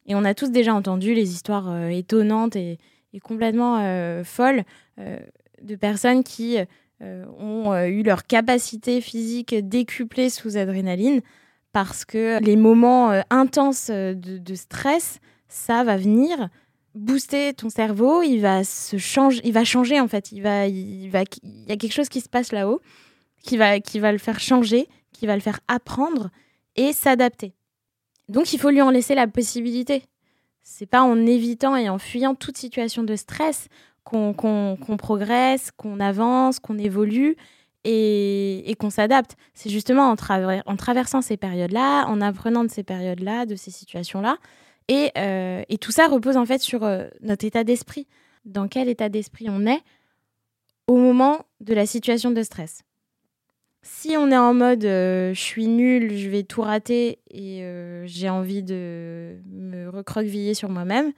Et 0.06 0.13
on 0.13 0.24
a 0.24 0.36
tous 0.36 0.51
déjà 0.51 0.75
entendu 0.75 1.15
les 1.15 1.32
histoires 1.32 1.72
euh, 1.72 1.88
étonnantes 1.88 2.56
et, 2.56 2.77
complètement 3.24 3.79
folles 4.24 4.63
de 4.98 5.75
personnes 5.75 6.24
qui 6.24 6.60
euh, 7.03 7.25
ont 7.38 7.74
euh, 7.74 7.86
eu 7.86 8.01
leur 8.01 8.25
capacité 8.25 9.01
physique 9.01 9.53
décuplée 9.53 10.32
sous 10.32 10.58
adrénaline 10.58 11.22
parce 11.72 12.06
que 12.06 12.44
les 12.44 12.56
moments 12.56 13.12
euh, 13.12 13.22
intenses 13.29 13.91
de, 13.91 14.56
stress, 14.56 15.20
ça 15.48 15.84
va 15.84 15.96
venir 15.96 16.50
booster 16.98 17.54
ton 17.54 17.70
cerveau, 17.70 18.24
il 18.24 18.39
va 18.39 18.63
se 18.63 18.98
changer, 18.98 19.42
il 19.44 19.54
va 19.54 19.63
changer 19.63 20.00
en 20.00 20.08
fait, 20.08 20.32
il 20.32 20.42
va, 20.42 20.68
il 20.68 21.10
va, 21.10 21.24
il 21.44 21.66
y 21.68 21.72
a 21.72 21.77
quelque 21.77 21.94
chose 21.94 22.10
qui 22.10 22.22
se 22.22 22.30
passe 22.30 22.51
là-haut 22.51 22.82
qui 23.48 23.58
va, 23.58 23.80
qui 23.80 24.00
va 24.00 24.12
le 24.12 24.18
faire 24.18 24.39
changer, 24.39 24.88
qui 25.13 25.25
va 25.25 25.36
le 25.36 25.42
faire 25.42 25.60
apprendre 25.68 26.30
et 26.75 26.94
s'adapter. 26.94 27.54
Donc 28.30 28.54
il 28.54 28.60
faut 28.60 28.70
lui 28.70 28.82
en 28.82 28.92
laisser 28.92 29.16
la 29.16 29.27
possibilité. 29.27 30.04
C'est 30.62 30.86
pas 30.86 31.01
en 31.01 31.25
évitant 31.25 31.75
et 31.75 31.89
en 31.89 31.98
fuyant 31.98 32.36
toute 32.36 32.58
situation 32.58 33.04
de 33.04 33.16
stress 33.16 33.70
qu'on 34.04 34.98
progresse, 34.98 35.72
qu'on 35.72 36.00
avance, 36.00 36.60
qu'on 36.60 36.77
évolue 36.77 37.38
et, 37.84 38.75
qu'on 38.80 38.89
s'adapte. 38.89 39.36
C'est 39.54 39.70
justement 39.70 40.12
en, 40.12 40.16
en, 40.66 40.75
traversant 40.75 41.22
ces 41.22 41.38
périodes-là, 41.38 42.06
en 42.08 42.20
apprenant 42.22 42.66
de 42.66 42.70
ces 42.70 42.84
périodes-là, 42.84 43.46
de 43.46 43.56
ces 43.56 43.72
situations-là. 43.72 44.38
Et, 44.88 45.12
euh, 45.17 45.63
et, 45.67 45.77
tout 45.77 45.91
ça 45.91 46.08
repose 46.08 46.38
en 46.38 46.46
fait 46.46 46.62
sur 46.62 46.84
euh, 46.84 47.08
notre 47.22 47.46
état 47.46 47.63
d'esprit. 47.63 48.08
Dans 48.46 48.67
quel 48.67 48.88
état 48.88 49.10
d'esprit 49.10 49.48
on 49.50 49.65
est 49.65 49.82
au 50.88 50.96
moment 50.96 51.46
de 51.60 51.74
la 51.74 51.86
situation 51.86 52.32
de 52.32 52.41
stress. 52.44 52.84
Si 53.82 54.15
on 54.17 54.32
est 54.32 54.38
en 54.38 54.53
mode 54.53 54.84
je 54.84 55.34
suis 55.36 55.67
nul, 55.67 56.15
je 56.15 56.29
vais 56.29 56.44
tout 56.44 56.62
rater 56.62 57.20
et 57.29 57.63
j'ai 58.06 58.29
envie 58.29 58.63
de 58.63 59.38
me 59.46 59.89
recroqueviller 59.89 60.53
sur 60.53 60.70
moi-même, 60.70 61.12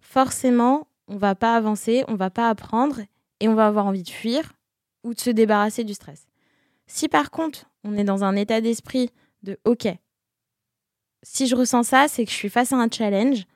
forcément, 0.00 0.88
on 1.08 1.16
va 1.16 1.34
pas 1.34 1.56
avancer, 1.56 2.04
on 2.08 2.14
va 2.14 2.30
pas 2.30 2.48
apprendre 2.48 3.00
et 3.40 3.48
on 3.48 3.54
va 3.54 3.66
avoir 3.66 3.86
envie 3.86 4.02
de 4.02 4.10
fuir 4.10 4.52
ou 5.04 5.14
de 5.14 5.20
se 5.20 5.30
débarrasser 5.30 5.84
du 5.84 5.94
stress. 5.94 6.26
Si 6.86 7.08
par 7.08 7.30
contre, 7.30 7.66
on 7.82 7.96
est 7.96 8.04
dans 8.04 8.24
un 8.24 8.36
état 8.36 8.60
d'esprit 8.60 9.10
de 9.42 9.58
OK, 9.64 9.86
si 11.24 11.46
je 11.46 11.56
ressens 11.56 11.82
ça, 11.84 12.06
c'est 12.06 12.24
que 12.24 12.30
je 12.30 12.36
suis 12.36 12.50
face 12.50 12.72
à 12.72 12.76
un 12.76 12.88
challenge, 12.88 13.46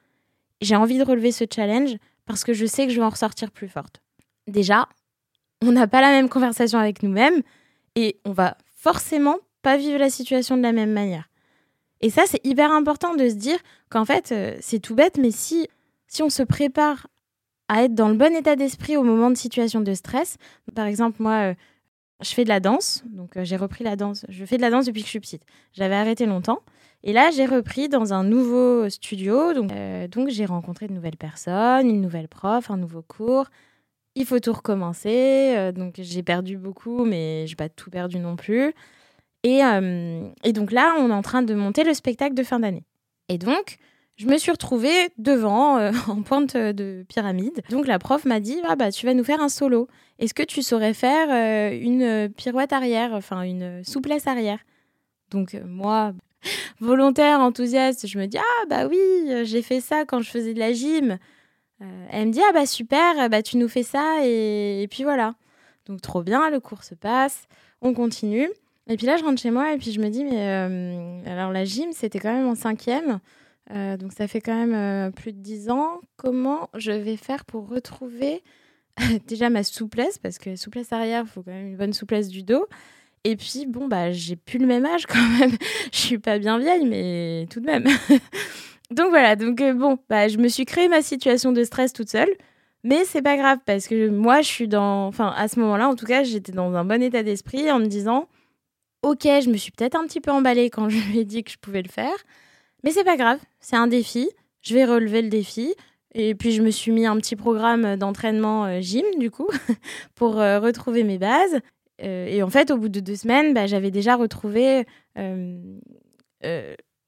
j'ai 0.60 0.75
envie 0.75 0.98
de 0.98 1.04
relever 1.04 1.30
ce 1.30 1.44
challenge 1.48 1.96
parce 2.26 2.42
que 2.42 2.52
je 2.52 2.66
sais 2.66 2.87
que 2.87 2.92
je 2.92 2.98
vais 2.98 3.06
en 3.06 3.10
ressortir 3.10 3.50
plus 3.50 3.68
forte. 3.68 4.02
Déjà, 4.46 4.88
on 5.62 5.72
n'a 5.72 5.87
pas 5.87 6.00
la 6.00 6.10
même 6.10 6.28
conversation 6.28 6.78
avec 6.78 7.02
nous-mêmes 7.02 7.42
et 7.94 8.18
on 8.25 8.32
va 8.32 8.56
forcément 8.76 9.37
pas 9.62 9.76
vivre 9.76 9.98
la 9.98 10.10
situation 10.10 10.56
de 10.56 10.62
la 10.62 10.72
même 10.72 10.92
manière. 10.92 11.28
Et 12.00 12.10
ça, 12.10 12.22
c'est 12.26 12.44
hyper 12.44 12.72
important 12.72 13.14
de 13.14 13.28
se 13.28 13.34
dire 13.34 13.58
qu'en 13.90 14.04
fait, 14.04 14.32
euh, 14.32 14.56
c'est 14.60 14.78
tout 14.78 14.94
bête, 14.94 15.18
mais 15.18 15.30
si, 15.30 15.68
si 16.06 16.22
on 16.22 16.30
se 16.30 16.42
prépare 16.42 17.08
à 17.68 17.82
être 17.84 17.94
dans 17.94 18.08
le 18.08 18.14
bon 18.14 18.34
état 18.34 18.56
d'esprit 18.56 18.96
au 18.96 19.02
moment 19.02 19.30
de 19.30 19.37
situation 19.37 19.80
de 19.80 19.94
stress, 19.94 20.37
par 20.75 20.87
exemple, 20.87 21.20
moi, 21.20 21.50
euh, 21.50 21.54
je 22.20 22.30
fais 22.30 22.44
de 22.44 22.48
la 22.48 22.60
danse, 22.60 23.02
donc 23.06 23.37
euh, 23.37 23.44
j'ai 23.44 23.56
repris 23.56 23.84
la 23.84 23.96
danse. 23.96 24.25
Je 24.28 24.44
fais 24.44 24.56
de 24.56 24.62
la 24.62 24.70
danse 24.70 24.87
depuis 24.87 25.02
que 25.02 25.06
je 25.06 25.10
suis 25.10 25.20
petite. 25.20 25.42
J'avais 25.72 25.96
arrêté 25.96 26.26
longtemps. 26.26 26.60
Et 27.04 27.12
là, 27.12 27.30
j'ai 27.30 27.46
repris 27.46 27.88
dans 27.88 28.12
un 28.12 28.24
nouveau 28.24 28.88
studio. 28.88 29.52
Donc, 29.54 29.70
donc 30.10 30.28
j'ai 30.28 30.46
rencontré 30.46 30.88
de 30.88 30.92
nouvelles 30.92 31.16
personnes, 31.16 31.88
une 31.88 32.00
nouvelle 32.00 32.28
prof, 32.28 32.70
un 32.70 32.76
nouveau 32.76 33.02
cours. 33.02 33.46
Il 34.14 34.26
faut 34.26 34.40
tout 34.40 34.52
recommencer. 34.52 35.72
donc 35.74 35.94
j'ai 35.98 36.22
perdu 36.22 36.56
beaucoup, 36.56 37.04
mais 37.04 37.46
je 37.46 37.52
n'ai 37.52 37.56
pas 37.56 37.68
tout 37.68 37.90
perdu 37.90 38.18
non 38.18 38.36
plus. 38.36 38.74
Euh, 39.46 40.28
et, 40.44 40.52
donc 40.52 40.72
là, 40.72 40.94
on 40.98 41.10
est 41.10 41.14
en 41.14 41.22
train 41.22 41.42
de 41.42 41.54
monter 41.54 41.84
le 41.84 41.94
spectacle 41.94 42.34
de 42.34 42.42
fin 42.42 42.60
d'année. 42.60 42.84
Et 43.28 43.38
donc, 43.38 43.76
je 44.16 44.26
me 44.26 44.36
suis 44.36 44.50
retrouvée 44.50 45.10
devant, 45.16 45.78
euh, 45.78 45.92
en 46.08 46.22
pointe 46.22 46.56
de 46.56 47.04
pyramide. 47.08 47.62
Donc 47.70 47.86
la 47.86 47.98
prof 47.98 48.24
m'a 48.24 48.40
dit, 48.40 48.60
ah 48.66 48.76
bah 48.76 48.90
tu 48.90 49.06
vas 49.06 49.14
nous 49.14 49.24
faire 49.24 49.40
un 49.40 49.48
solo. 49.48 49.88
Est-ce 50.18 50.34
que 50.34 50.42
tu 50.42 50.62
saurais 50.62 50.94
faire 50.94 51.28
euh, 51.30 51.78
une 51.80 52.28
pirouette 52.32 52.72
arrière, 52.72 53.12
enfin 53.12 53.42
une 53.42 53.84
souplesse 53.84 54.26
arrière? 54.26 54.58
Donc 55.30 55.56
moi, 55.64 56.12
volontaire, 56.80 57.40
enthousiaste, 57.40 58.07
je 58.07 58.18
me 58.18 58.26
dis, 58.26 58.38
ah 58.38 58.66
bah 58.68 58.87
oui, 58.87 58.99
j'ai 59.45 59.62
fait 59.62 59.80
ça 59.80 60.04
quand 60.04 60.21
je 60.21 60.30
faisais 60.30 60.54
de 60.54 60.59
la 60.59 60.73
gym. 60.73 61.18
elle 62.11 62.28
me 62.28 62.33
dit, 62.33 62.40
ah 62.49 62.52
bah 62.52 62.66
super, 62.66 63.28
bah 63.28 63.42
tu 63.42 63.57
nous 63.57 63.68
fais 63.68 63.83
ça 63.83 64.25
et 64.25 64.87
puis 64.90 65.04
voilà. 65.04 65.35
Donc 65.87 66.02
trop 66.02 66.23
bien, 66.23 66.50
le 66.50 66.61
cours 66.61 66.85
se 66.85 66.95
passe, 66.95 67.49
on 67.80 67.95
continue. 67.95 68.49
Et 68.88 68.97
puis 68.97 69.07
là, 69.07 69.16
je 69.16 69.25
rentre 69.25 69.40
chez 69.40 69.50
moi 69.50 69.73
et 69.75 69.78
puis 69.78 69.92
je 69.92 70.00
me 70.00 70.09
dis, 70.09 70.25
mais 70.25 70.49
euh, 70.49 71.21
alors 71.26 71.52
la 71.52 71.64
gym, 71.64 71.92
c'était 71.92 72.18
quand 72.18 72.33
même 72.33 72.47
en 72.47 72.54
cinquième. 72.54 73.21
Euh, 73.71 73.99
donc 73.99 74.12
ça 74.14 74.26
fait 74.26 74.40
quand 74.40 74.54
même 74.54 74.75
euh, 74.75 75.11
plus 75.11 75.33
de 75.33 75.38
dix 75.38 75.68
ans. 75.68 76.00
Comment 76.16 76.71
je 76.75 76.92
vais 76.92 77.16
faire 77.16 77.45
pour 77.45 77.68
retrouver 77.68 78.42
déjà 79.26 79.50
ma 79.50 79.62
souplesse? 79.62 80.18
Parce 80.18 80.38
que 80.38 80.57
souplesse 80.57 80.92
arrière, 80.92 81.25
il 81.26 81.30
faut 81.30 81.42
quand 81.42 81.52
même 81.52 81.68
une 81.68 81.76
bonne 81.76 81.92
souplesse 81.92 82.28
du 82.28 82.42
dos. 82.42 82.66
Et 83.25 83.37
puis, 83.37 83.66
bon, 83.66 83.88
bah, 83.88 84.12
j'ai 84.12 84.37
plus 84.37 84.58
le 84.58 84.66
même 84.66 84.87
âge 84.87 85.06
quand 85.06 85.26
même. 85.40 85.56
je 85.92 85.98
suis 85.98 86.18
pas 86.18 86.38
bien 86.38 86.58
vieille, 86.58 86.87
mais 86.87 87.46
tout 87.50 87.60
de 87.60 87.66
même. 87.66 87.84
donc 88.90 89.10
voilà, 89.10 89.37
donc 89.37 89.62
bon, 89.76 89.98
bah, 90.08 90.28
je 90.28 90.38
me 90.38 90.48
suis 90.48 90.64
créé 90.64 90.88
ma 90.88 91.02
situation 91.02 91.52
de 91.52 91.64
stress 91.64 91.92
toute 91.92 92.10
seule. 92.10 92.30
Mais 92.84 93.04
c'est 93.04 93.22
pas 93.22 93.37
grave 93.37 93.58
parce 93.66 93.88
que 93.88 94.08
moi, 94.08 94.40
je 94.40 94.46
suis 94.46 94.68
dans. 94.68 95.06
Enfin, 95.06 95.32
à 95.37 95.48
ce 95.48 95.58
moment-là, 95.60 95.88
en 95.88 95.96
tout 95.96 96.06
cas, 96.06 96.22
j'étais 96.22 96.52
dans 96.52 96.72
un 96.75 96.84
bon 96.84 97.02
état 97.02 97.22
d'esprit 97.22 97.70
en 97.70 97.80
me 97.80 97.87
disant 97.87 98.28
Ok, 99.02 99.22
je 99.25 99.50
me 99.50 99.56
suis 99.56 99.70
peut-être 99.72 99.96
un 99.96 100.06
petit 100.06 100.20
peu 100.20 100.30
emballée 100.30 100.70
quand 100.70 100.88
je 100.88 100.98
lui 100.98 101.20
ai 101.20 101.25
dit 101.25 101.44
que 101.44 101.50
je 101.50 101.58
pouvais 101.58 101.82
le 101.82 101.88
faire, 101.88 102.16
mais 102.84 102.90
c'est 102.90 103.04
pas 103.04 103.16
grave, 103.16 103.38
c'est 103.60 103.76
un 103.76 103.87
défi, 103.87 104.28
je 104.62 104.75
vais 104.75 104.84
relever 104.84 105.22
le 105.22 105.28
défi. 105.28 105.75
Et 106.14 106.34
puis 106.34 106.52
je 106.52 106.62
me 106.62 106.70
suis 106.70 106.90
mis 106.90 107.04
un 107.06 107.16
petit 107.18 107.37
programme 107.37 107.96
d'entraînement 107.96 108.64
euh, 108.64 108.80
gym 108.80 109.04
du 109.18 109.30
coup 109.30 109.48
pour 110.14 110.40
euh, 110.40 110.58
retrouver 110.58 111.04
mes 111.04 111.18
bases. 111.18 111.60
Euh, 112.02 112.26
et 112.26 112.42
en 112.42 112.50
fait, 112.50 112.70
au 112.70 112.78
bout 112.78 112.88
de 112.88 113.00
deux 113.00 113.16
semaines, 113.16 113.54
bah, 113.54 113.66
j'avais 113.66 113.90
déjà 113.90 114.16
retrouvé 114.16 114.84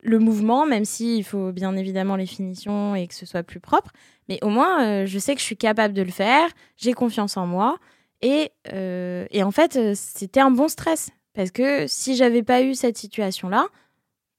le 0.03 0.19
mouvement, 0.19 0.65
même 0.65 0.87
s'il 0.87 1.25
faut 1.25 1.53
bien 1.53 1.77
évidemment 1.77 2.17
les 2.17 2.27
finitions 2.27 2.95
et 2.95 3.07
que 3.07 3.15
ce 3.15 3.27
soit 3.27 3.43
plus 3.43 3.61
propre. 3.61 3.93
Mais 4.29 4.39
au 4.43 4.49
moins, 4.49 5.05
je 5.05 5.19
sais 5.19 5.35
que 5.35 5.41
je 5.41 5.45
suis 5.45 5.57
capable 5.57 5.93
de 5.93 6.03
le 6.03 6.11
faire, 6.11 6.49
j'ai 6.77 6.95
confiance 6.95 7.37
en 7.37 7.47
moi. 7.47 7.77
Et, 8.23 8.51
en 8.65 9.51
fait, 9.51 9.95
c'était 9.95 10.41
un 10.41 10.51
bon 10.51 10.69
stress. 10.69 11.11
Parce 11.35 11.51
que 11.51 11.87
si 11.87 12.17
j'avais 12.17 12.43
pas 12.43 12.63
eu 12.63 12.75
cette 12.75 12.99
situation-là, 12.99 13.67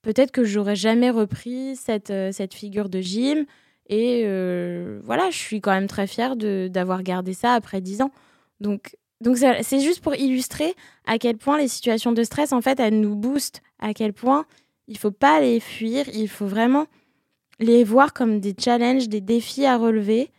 peut-être 0.01 0.31
que 0.31 0.43
j'aurais 0.43 0.75
jamais 0.75 1.09
repris 1.09 1.75
cette, 1.75 2.09
euh, 2.09 2.31
cette 2.31 2.53
figure 2.53 2.89
de 2.89 2.99
gym. 2.99 3.45
Et 3.87 4.23
euh, 4.25 4.99
voilà, 5.03 5.29
je 5.29 5.37
suis 5.37 5.61
quand 5.61 5.71
même 5.71 5.87
très 5.87 6.07
fière 6.07 6.35
d'avoir 6.35 7.03
gardé 7.03 7.33
ça 7.33 7.53
après 7.53 7.81
dix 7.81 8.01
ans. 8.01 8.11
Donc, 8.59 8.95
donc 9.21 9.37
c'est 9.37 9.79
juste 9.79 10.01
pour 10.01 10.15
illustrer 10.15 10.75
à 11.05 11.17
quel 11.19 11.37
point 11.37 11.57
les 11.57 11.67
situations 11.67 12.11
de 12.11 12.23
stress, 12.23 12.53
en 12.53 12.61
fait, 12.61 12.79
elles 12.79 12.99
nous 12.99 13.15
boostent, 13.15 13.61
à 13.79 13.93
quel 13.93 14.13
point 14.13 14.45
il 14.87 14.97
faut 14.97 15.11
pas 15.11 15.39
les 15.39 15.59
fuir, 15.59 16.05
il 16.13 16.27
faut 16.27 16.47
vraiment 16.47 16.87
les 17.59 17.83
voir 17.83 18.13
comme 18.13 18.39
des 18.39 18.55
challenges, 18.57 19.07
des 19.07 19.21
défis 19.21 19.65
à 19.65 19.77
relever 19.77 20.31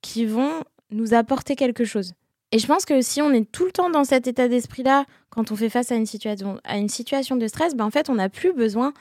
qui 0.00 0.24
vont 0.24 0.62
nous 0.90 1.12
apporter 1.12 1.56
quelque 1.56 1.84
chose. 1.84 2.12
Et 2.52 2.58
je 2.58 2.66
pense 2.66 2.84
que 2.84 3.00
si 3.00 3.20
on 3.20 3.32
est 3.32 3.50
tout 3.50 3.64
le 3.64 3.72
temps 3.72 3.90
dans 3.90 4.04
cet 4.04 4.26
état 4.26 4.48
d'esprit-là, 4.48 5.04
quand 5.28 5.50
on 5.50 5.56
fait 5.56 5.68
face 5.68 5.92
à 5.92 5.96
une 5.96 6.06
situation, 6.06 6.60
à 6.64 6.78
une 6.78 6.88
situation 6.88 7.36
de 7.36 7.46
stress, 7.48 7.74
ben 7.74 7.84
en 7.84 7.90
fait, 7.90 8.08
on 8.10 8.14
n'a 8.14 8.28
plus 8.28 8.52
besoin 8.52 8.92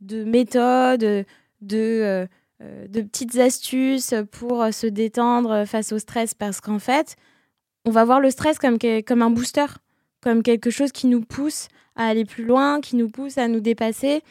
de 0.00 0.24
méthodes, 0.24 1.00
de, 1.00 1.26
euh, 1.62 2.26
euh, 2.62 2.88
de 2.88 3.00
petites 3.02 3.36
astuces 3.36 4.14
pour 4.30 4.66
se 4.72 4.86
détendre 4.86 5.64
face 5.66 5.92
au 5.92 5.98
stress, 5.98 6.34
parce 6.34 6.60
qu'en 6.60 6.78
fait, 6.78 7.16
on 7.84 7.90
va 7.90 8.04
voir 8.04 8.20
le 8.20 8.30
stress 8.30 8.58
comme, 8.58 8.78
comme 9.06 9.22
un 9.22 9.30
booster, 9.30 9.66
comme 10.20 10.42
quelque 10.42 10.70
chose 10.70 10.92
qui 10.92 11.06
nous 11.06 11.20
pousse 11.20 11.68
à 11.96 12.06
aller 12.06 12.24
plus 12.24 12.44
loin, 12.44 12.80
qui 12.80 12.96
nous 12.96 13.08
pousse 13.08 13.38
à 13.38 13.48
nous 13.48 13.60
dépasser, 13.60 14.22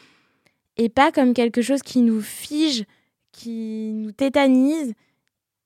et 0.76 0.88
pas 0.88 1.12
comme 1.12 1.34
quelque 1.34 1.60
chose 1.60 1.82
qui 1.82 2.00
nous 2.00 2.20
fige, 2.20 2.84
qui 3.32 3.92
nous 3.94 4.12
tétanise 4.12 4.94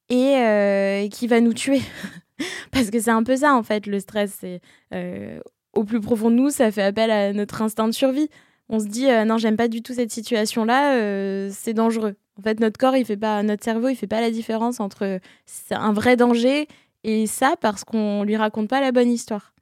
et 0.09 0.37
euh, 0.37 1.09
qui 1.09 1.27
va 1.27 1.41
nous 1.41 1.55
tuer. 1.55 1.81
Parce 2.73 2.91
que 2.91 2.99
c'est 2.99 3.11
un 3.11 3.23
peu 3.23 3.37
ça, 3.37 3.55
en 3.55 3.63
fait, 3.63 3.87
le 3.87 4.01
stress. 4.01 4.41
Euh, 4.93 5.41
au 5.73 5.85
plus 5.85 6.01
profond 6.01 6.31
de 6.31 6.37
nous, 6.37 6.51
ça 6.51 6.71
fait 6.71 6.83
appel 6.83 7.11
à 7.11 7.33
notre 7.33 7.63
instinct 7.63 7.87
de 7.87 7.93
survie. 7.93 8.29
On 8.69 8.79
se 8.79 8.87
dit, 8.87 9.09
euh, 9.11 9.25
non, 9.25 9.39
j'aime 9.39 9.57
pas 9.57 9.69
du 9.69 9.83
tout 9.83 9.95
cette 9.95 10.11
situation-là, 10.11 11.51
c'est 11.51 11.75
dangereux. 11.75 12.15
En 12.39 12.43
fait, 12.43 12.59
notre 12.61 12.79
corps, 12.79 12.97
il 12.97 13.05
fait 13.05 13.17
pas, 13.17 13.43
notre 13.43 13.63
cerveau, 13.63 13.89
il 13.89 13.97
fait 13.97 14.07
pas 14.07 14.21
la 14.21 14.31
différence 14.31 14.81
entre 14.81 15.21
un 15.71 15.93
vrai 15.93 16.17
danger 16.17 16.67
et 17.05 17.27
ça 17.27 17.57
parce 17.61 17.85
qu'on 17.85 18.25
lui 18.25 18.37
raconte 18.37 18.69
pas 18.69 18.81
la 18.81 18.93
bonne 18.93 19.11
histoire. 19.11 19.55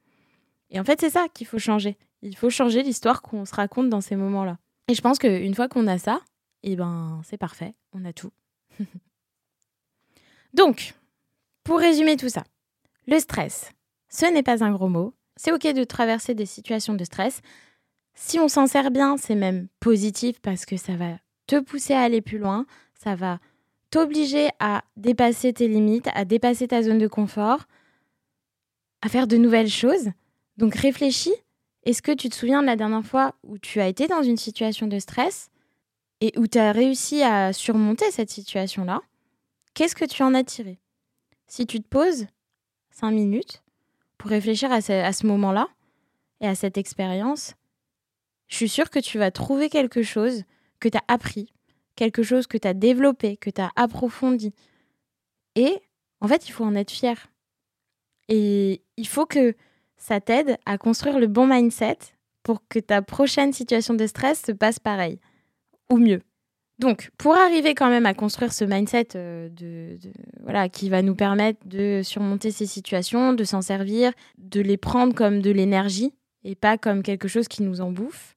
Et 0.69 0.79
en 0.79 0.83
fait, 0.83 0.99
c'est 0.99 1.09
ça 1.09 1.27
qu'il 1.33 1.47
faut 1.47 1.59
changer. 1.59 1.97
Il 2.21 2.35
faut 2.35 2.49
changer 2.49 2.83
l'histoire 2.83 3.21
qu'on 3.21 3.45
se 3.45 3.55
raconte 3.55 3.89
dans 3.89 4.01
ces 4.01 4.15
moments-là. 4.15 4.57
Et 4.87 4.95
je 4.95 5.01
pense 5.01 5.19
qu'une 5.19 5.55
fois 5.55 5.67
qu'on 5.67 5.87
a 5.87 5.97
ça, 5.97 6.21
eh 6.63 6.75
ben, 6.75 7.21
c'est 7.23 7.37
parfait, 7.37 7.73
on 7.93 8.05
a 8.05 8.13
tout. 8.13 8.31
Donc, 10.53 10.93
pour 11.63 11.79
résumer 11.79 12.17
tout 12.17 12.29
ça, 12.29 12.43
le 13.07 13.19
stress, 13.19 13.71
ce 14.09 14.25
n'est 14.25 14.43
pas 14.43 14.63
un 14.63 14.71
gros 14.71 14.89
mot. 14.89 15.13
C'est 15.35 15.51
OK 15.51 15.63
de 15.63 15.83
traverser 15.83 16.35
des 16.35 16.45
situations 16.45 16.93
de 16.93 17.03
stress. 17.03 17.41
Si 18.13 18.39
on 18.39 18.47
s'en 18.47 18.67
sert 18.67 18.91
bien, 18.91 19.17
c'est 19.17 19.35
même 19.35 19.67
positif 19.79 20.39
parce 20.41 20.65
que 20.65 20.77
ça 20.77 20.95
va 20.95 21.17
te 21.47 21.59
pousser 21.59 21.93
à 21.93 22.01
aller 22.01 22.21
plus 22.21 22.37
loin, 22.37 22.65
ça 22.93 23.15
va 23.15 23.39
t'obliger 23.91 24.49
à 24.59 24.83
dépasser 24.97 25.53
tes 25.53 25.67
limites, 25.67 26.09
à 26.15 26.25
dépasser 26.25 26.67
ta 26.67 26.81
zone 26.81 26.97
de 26.97 27.07
confort, 27.07 27.65
à 29.01 29.09
faire 29.09 29.27
de 29.27 29.37
nouvelles 29.37 29.69
choses. 29.69 30.09
Donc 30.57 30.73
réfléchis. 30.75 31.33
Est-ce 31.83 32.01
que 32.01 32.11
tu 32.11 32.29
te 32.29 32.35
souviens 32.35 32.61
de 32.61 32.67
la 32.67 32.75
dernière 32.75 33.05
fois 33.05 33.35
où 33.43 33.57
tu 33.57 33.79
as 33.81 33.87
été 33.87 34.07
dans 34.07 34.21
une 34.21 34.37
situation 34.37 34.87
de 34.87 34.99
stress 34.99 35.49
et 36.19 36.31
où 36.37 36.45
tu 36.45 36.59
as 36.59 36.71
réussi 36.71 37.23
à 37.23 37.53
surmonter 37.53 38.09
cette 38.11 38.29
situation-là? 38.29 39.01
Qu'est-ce 39.73 39.95
que 39.95 40.05
tu 40.05 40.21
en 40.21 40.33
as 40.33 40.43
tiré? 40.43 40.79
Si 41.47 41.65
tu 41.65 41.81
te 41.81 41.87
poses 41.87 42.27
cinq 42.91 43.11
minutes 43.11 43.63
pour 44.17 44.29
réfléchir 44.29 44.71
à 44.71 44.81
ce, 44.81 45.25
moment-là 45.25 45.67
et 46.39 46.47
à 46.47 46.53
cette 46.53 46.77
expérience, 46.77 47.55
je 48.47 48.57
suis 48.57 48.69
sûre 48.69 48.89
que 48.91 48.99
tu 48.99 49.17
vas 49.17 49.31
trouver 49.31 49.69
quelque 49.69 50.03
chose 50.03 50.43
que 50.79 50.87
tu 50.87 50.97
as 50.97 51.03
appris, 51.07 51.51
quelque 51.95 52.23
chose 52.23 52.47
que 52.47 52.57
tu 52.57 52.67
as 52.67 52.73
développé, 52.73 53.37
que 53.37 53.49
tu 53.49 53.61
as 53.61 53.71
approfondi. 53.75 54.53
Et 55.55 55.81
en 56.19 56.27
fait, 56.27 56.47
il 56.47 56.51
faut 56.51 56.63
en 56.63 56.75
être 56.75 56.91
fier. 56.91 57.31
Et 58.29 58.81
il 58.97 59.07
faut 59.07 59.25
que 59.25 59.55
ça 59.97 60.19
t'aide 60.19 60.57
à 60.65 60.77
construire 60.77 61.19
le 61.19 61.27
bon 61.27 61.47
mindset 61.47 61.97
pour 62.43 62.67
que 62.67 62.79
ta 62.79 63.01
prochaine 63.01 63.53
situation 63.53 63.93
de 63.93 64.07
stress 64.07 64.41
se 64.41 64.51
passe 64.51 64.79
pareil, 64.79 65.19
ou 65.91 65.97
mieux. 65.97 66.21
Donc, 66.79 67.11
pour 67.19 67.35
arriver 67.35 67.75
quand 67.75 67.89
même 67.89 68.07
à 68.07 68.15
construire 68.15 68.51
ce 68.51 68.65
mindset 68.65 69.09
euh, 69.15 69.49
de, 69.49 69.99
voilà, 70.41 70.67
qui 70.67 70.89
va 70.89 71.03
nous 71.03 71.13
permettre 71.13 71.59
de 71.67 72.01
surmonter 72.03 72.49
ces 72.49 72.65
situations, 72.65 73.33
de 73.33 73.43
s'en 73.43 73.61
servir, 73.61 74.11
de 74.39 74.61
les 74.61 74.77
prendre 74.77 75.13
comme 75.13 75.41
de 75.41 75.51
l'énergie 75.51 76.11
et 76.43 76.55
pas 76.55 76.79
comme 76.79 77.03
quelque 77.03 77.27
chose 77.27 77.47
qui 77.47 77.61
nous 77.61 77.81
en 77.81 77.91
bouffe. 77.91 78.35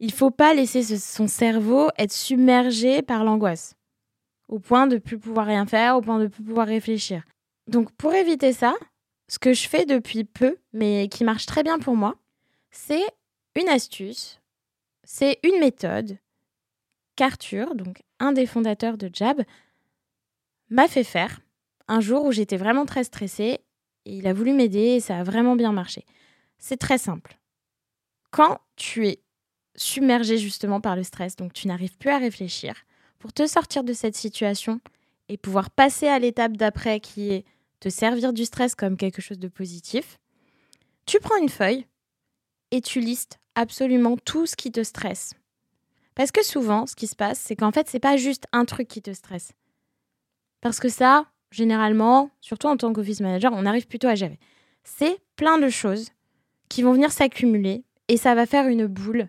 Il 0.00 0.12
faut 0.12 0.30
pas 0.30 0.54
laisser 0.54 0.82
son 0.98 1.28
cerveau 1.28 1.90
être 1.98 2.12
submergé 2.12 3.02
par 3.02 3.22
l'angoisse, 3.22 3.74
au 4.48 4.58
point 4.58 4.86
de 4.86 4.96
plus 4.96 5.18
pouvoir 5.18 5.46
rien 5.46 5.66
faire, 5.66 5.96
au 5.96 6.00
point 6.00 6.18
de 6.18 6.26
plus 6.26 6.42
pouvoir 6.42 6.66
réfléchir. 6.66 7.22
Donc 7.66 7.92
pour 7.92 8.14
éviter 8.14 8.54
ça, 8.54 8.74
ce 9.28 9.38
que 9.38 9.52
je 9.52 9.68
fais 9.68 9.84
depuis 9.84 10.24
peu, 10.24 10.56
mais 10.72 11.08
qui 11.08 11.22
marche 11.22 11.44
très 11.44 11.62
bien 11.62 11.78
pour 11.78 11.96
moi, 11.96 12.16
c'est 12.70 13.04
une 13.54 13.68
astuce, 13.68 14.40
c'est 15.04 15.38
une 15.44 15.60
méthode 15.60 16.18
qu'Arthur, 17.14 17.74
donc 17.74 18.02
un 18.18 18.32
des 18.32 18.46
fondateurs 18.46 18.96
de 18.96 19.10
Jab, 19.12 19.42
m'a 20.70 20.88
fait 20.88 21.04
faire 21.04 21.40
un 21.88 22.00
jour 22.00 22.24
où 22.24 22.32
j'étais 22.32 22.56
vraiment 22.56 22.86
très 22.86 23.04
stressée 23.04 23.60
et 24.06 24.16
il 24.16 24.26
a 24.26 24.32
voulu 24.32 24.54
m'aider 24.54 24.96
et 24.96 25.00
ça 25.00 25.18
a 25.18 25.24
vraiment 25.24 25.56
bien 25.56 25.72
marché. 25.72 26.06
C'est 26.58 26.78
très 26.78 26.98
simple. 26.98 27.38
Quand 28.30 28.60
tu 28.76 29.06
es 29.06 29.20
submergé 29.80 30.38
justement 30.38 30.80
par 30.80 30.96
le 30.96 31.02
stress, 31.02 31.36
donc 31.36 31.52
tu 31.52 31.68
n'arrives 31.68 31.96
plus 31.96 32.10
à 32.10 32.18
réfléchir, 32.18 32.74
pour 33.18 33.32
te 33.32 33.46
sortir 33.46 33.84
de 33.84 33.92
cette 33.92 34.16
situation 34.16 34.80
et 35.28 35.36
pouvoir 35.36 35.70
passer 35.70 36.08
à 36.08 36.18
l'étape 36.18 36.56
d'après 36.56 37.00
qui 37.00 37.30
est 37.30 37.44
te 37.80 37.88
servir 37.88 38.32
du 38.32 38.44
stress 38.44 38.74
comme 38.74 38.96
quelque 38.96 39.22
chose 39.22 39.38
de 39.38 39.48
positif, 39.48 40.18
tu 41.06 41.18
prends 41.18 41.36
une 41.36 41.48
feuille 41.48 41.86
et 42.70 42.80
tu 42.80 43.00
listes 43.00 43.38
absolument 43.54 44.16
tout 44.18 44.46
ce 44.46 44.54
qui 44.54 44.70
te 44.70 44.82
stresse. 44.82 45.32
Parce 46.14 46.30
que 46.30 46.44
souvent, 46.44 46.86
ce 46.86 46.94
qui 46.94 47.06
se 47.06 47.16
passe, 47.16 47.38
c'est 47.38 47.56
qu'en 47.56 47.72
fait, 47.72 47.88
c'est 47.88 48.00
pas 48.00 48.16
juste 48.16 48.46
un 48.52 48.64
truc 48.66 48.86
qui 48.86 49.00
te 49.00 49.12
stresse. 49.12 49.52
Parce 50.60 50.78
que 50.78 50.90
ça, 50.90 51.26
généralement, 51.50 52.30
surtout 52.40 52.66
en 52.66 52.76
tant 52.76 52.92
qu'office 52.92 53.20
manager, 53.20 53.52
on 53.54 53.64
arrive 53.64 53.86
plutôt 53.86 54.08
à 54.08 54.14
gérer. 54.14 54.38
C'est 54.84 55.18
plein 55.36 55.58
de 55.58 55.68
choses 55.70 56.10
qui 56.68 56.82
vont 56.82 56.92
venir 56.92 57.12
s'accumuler 57.12 57.84
et 58.08 58.16
ça 58.16 58.34
va 58.34 58.44
faire 58.44 58.66
une 58.66 58.86
boule, 58.86 59.28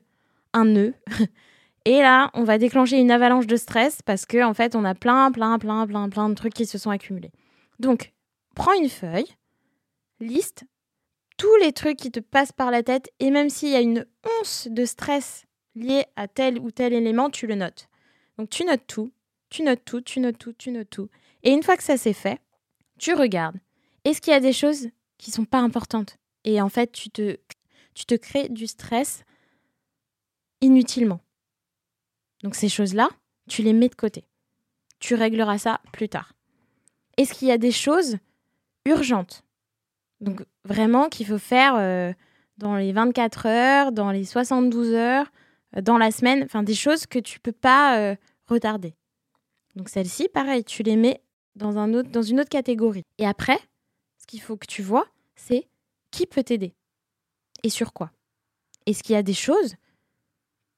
un 0.53 0.65
nœud. 0.65 0.93
Et 1.85 1.99
là, 1.99 2.29
on 2.33 2.43
va 2.43 2.57
déclencher 2.57 2.97
une 2.97 3.11
avalanche 3.11 3.47
de 3.47 3.55
stress 3.55 4.01
parce 4.03 4.25
qu'en 4.25 4.49
en 4.49 4.53
fait, 4.53 4.75
on 4.75 4.85
a 4.85 4.93
plein, 4.93 5.31
plein, 5.31 5.57
plein, 5.57 5.87
plein, 5.87 6.09
plein 6.09 6.29
de 6.29 6.35
trucs 6.35 6.53
qui 6.53 6.65
se 6.65 6.77
sont 6.77 6.91
accumulés. 6.91 7.31
Donc, 7.79 8.13
prends 8.55 8.73
une 8.73 8.89
feuille, 8.89 9.35
liste 10.19 10.65
tous 11.41 11.55
les 11.55 11.71
trucs 11.71 11.97
qui 11.97 12.11
te 12.11 12.19
passent 12.19 12.51
par 12.51 12.69
la 12.69 12.83
tête 12.83 13.09
et 13.19 13.31
même 13.31 13.49
s'il 13.49 13.69
y 13.69 13.75
a 13.75 13.81
une 13.81 14.05
once 14.39 14.67
de 14.69 14.85
stress 14.85 15.45
lié 15.73 16.05
à 16.15 16.27
tel 16.27 16.59
ou 16.59 16.69
tel 16.69 16.93
élément, 16.93 17.31
tu 17.31 17.47
le 17.47 17.55
notes. 17.55 17.89
Donc, 18.37 18.51
tu 18.51 18.63
notes 18.63 18.85
tout, 18.85 19.11
tu 19.49 19.63
notes 19.63 19.83
tout, 19.83 20.01
tu 20.01 20.19
notes 20.19 20.37
tout, 20.37 20.53
tu 20.53 20.69
notes 20.69 20.91
tout. 20.91 21.09
Et 21.41 21.51
une 21.51 21.63
fois 21.63 21.77
que 21.77 21.83
ça 21.83 21.97
s'est 21.97 22.13
fait, 22.13 22.39
tu 22.99 23.15
regardes. 23.15 23.57
Est-ce 24.05 24.21
qu'il 24.21 24.33
y 24.33 24.35
a 24.35 24.39
des 24.39 24.53
choses 24.53 24.89
qui 25.17 25.31
sont 25.31 25.45
pas 25.45 25.57
importantes? 25.57 26.17
Et 26.43 26.61
en 26.61 26.69
fait, 26.69 26.91
tu 26.91 27.09
te, 27.09 27.39
tu 27.95 28.05
te 28.05 28.13
crées 28.13 28.49
du 28.49 28.67
stress 28.67 29.23
inutilement. 30.61 31.19
Donc 32.43 32.55
ces 32.55 32.69
choses-là, 32.69 33.09
tu 33.49 33.61
les 33.61 33.73
mets 33.73 33.89
de 33.89 33.95
côté. 33.95 34.25
Tu 34.99 35.15
régleras 35.15 35.57
ça 35.57 35.81
plus 35.91 36.09
tard. 36.09 36.33
Est-ce 37.17 37.33
qu'il 37.33 37.47
y 37.47 37.51
a 37.51 37.57
des 37.57 37.71
choses 37.71 38.17
urgentes? 38.85 39.43
Donc 40.19 40.45
vraiment 40.63 41.09
qu'il 41.09 41.25
faut 41.25 41.39
faire 41.39 41.75
euh, 41.75 42.13
dans 42.57 42.75
les 42.75 42.93
24 42.93 43.45
heures, 43.47 43.91
dans 43.91 44.11
les 44.11 44.23
72 44.23 44.93
heures, 44.93 45.31
euh, 45.75 45.81
dans 45.81 45.97
la 45.97 46.11
semaine, 46.11 46.43
enfin 46.43 46.63
des 46.63 46.75
choses 46.75 47.05
que 47.05 47.19
tu 47.19 47.39
peux 47.39 47.51
pas 47.51 47.99
euh, 47.99 48.15
retarder. 48.47 48.95
Donc 49.75 49.89
celles-ci, 49.89 50.29
pareil, 50.29 50.63
tu 50.63 50.83
les 50.83 50.95
mets 50.95 51.21
dans, 51.55 51.77
un 51.77 51.93
autre, 51.93 52.09
dans 52.09 52.21
une 52.21 52.39
autre 52.39 52.49
catégorie. 52.49 53.05
Et 53.17 53.25
après, 53.25 53.59
ce 54.19 54.27
qu'il 54.27 54.41
faut 54.41 54.57
que 54.57 54.67
tu 54.67 54.81
vois, 54.81 55.07
c'est 55.35 55.67
qui 56.11 56.25
peut 56.27 56.43
t'aider 56.43 56.73
et 57.63 57.69
sur 57.69 57.93
quoi. 57.93 58.11
Est-ce 58.85 59.03
qu'il 59.03 59.13
y 59.13 59.17
a 59.17 59.23
des 59.23 59.33
choses 59.33 59.75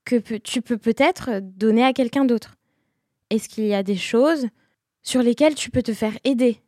que 0.06 0.38
tu 0.38 0.62
peux 0.62 0.78
peut-être 0.78 1.40
donner 1.42 1.84
à 1.84 1.94
quelqu'un 1.94 2.26
d'autre 2.26 2.56
Est-ce 3.30 3.50
qu'il 3.50 3.66
y 3.66 3.74
a 3.74 3.84
des 3.84 3.98
choses 3.98 4.48
sur 5.02 5.22
lesquelles 5.22 5.56
tu 5.56 5.70
peux 5.70 5.82
te 5.82 5.94
faire 5.94 6.18
aider? 6.24 6.62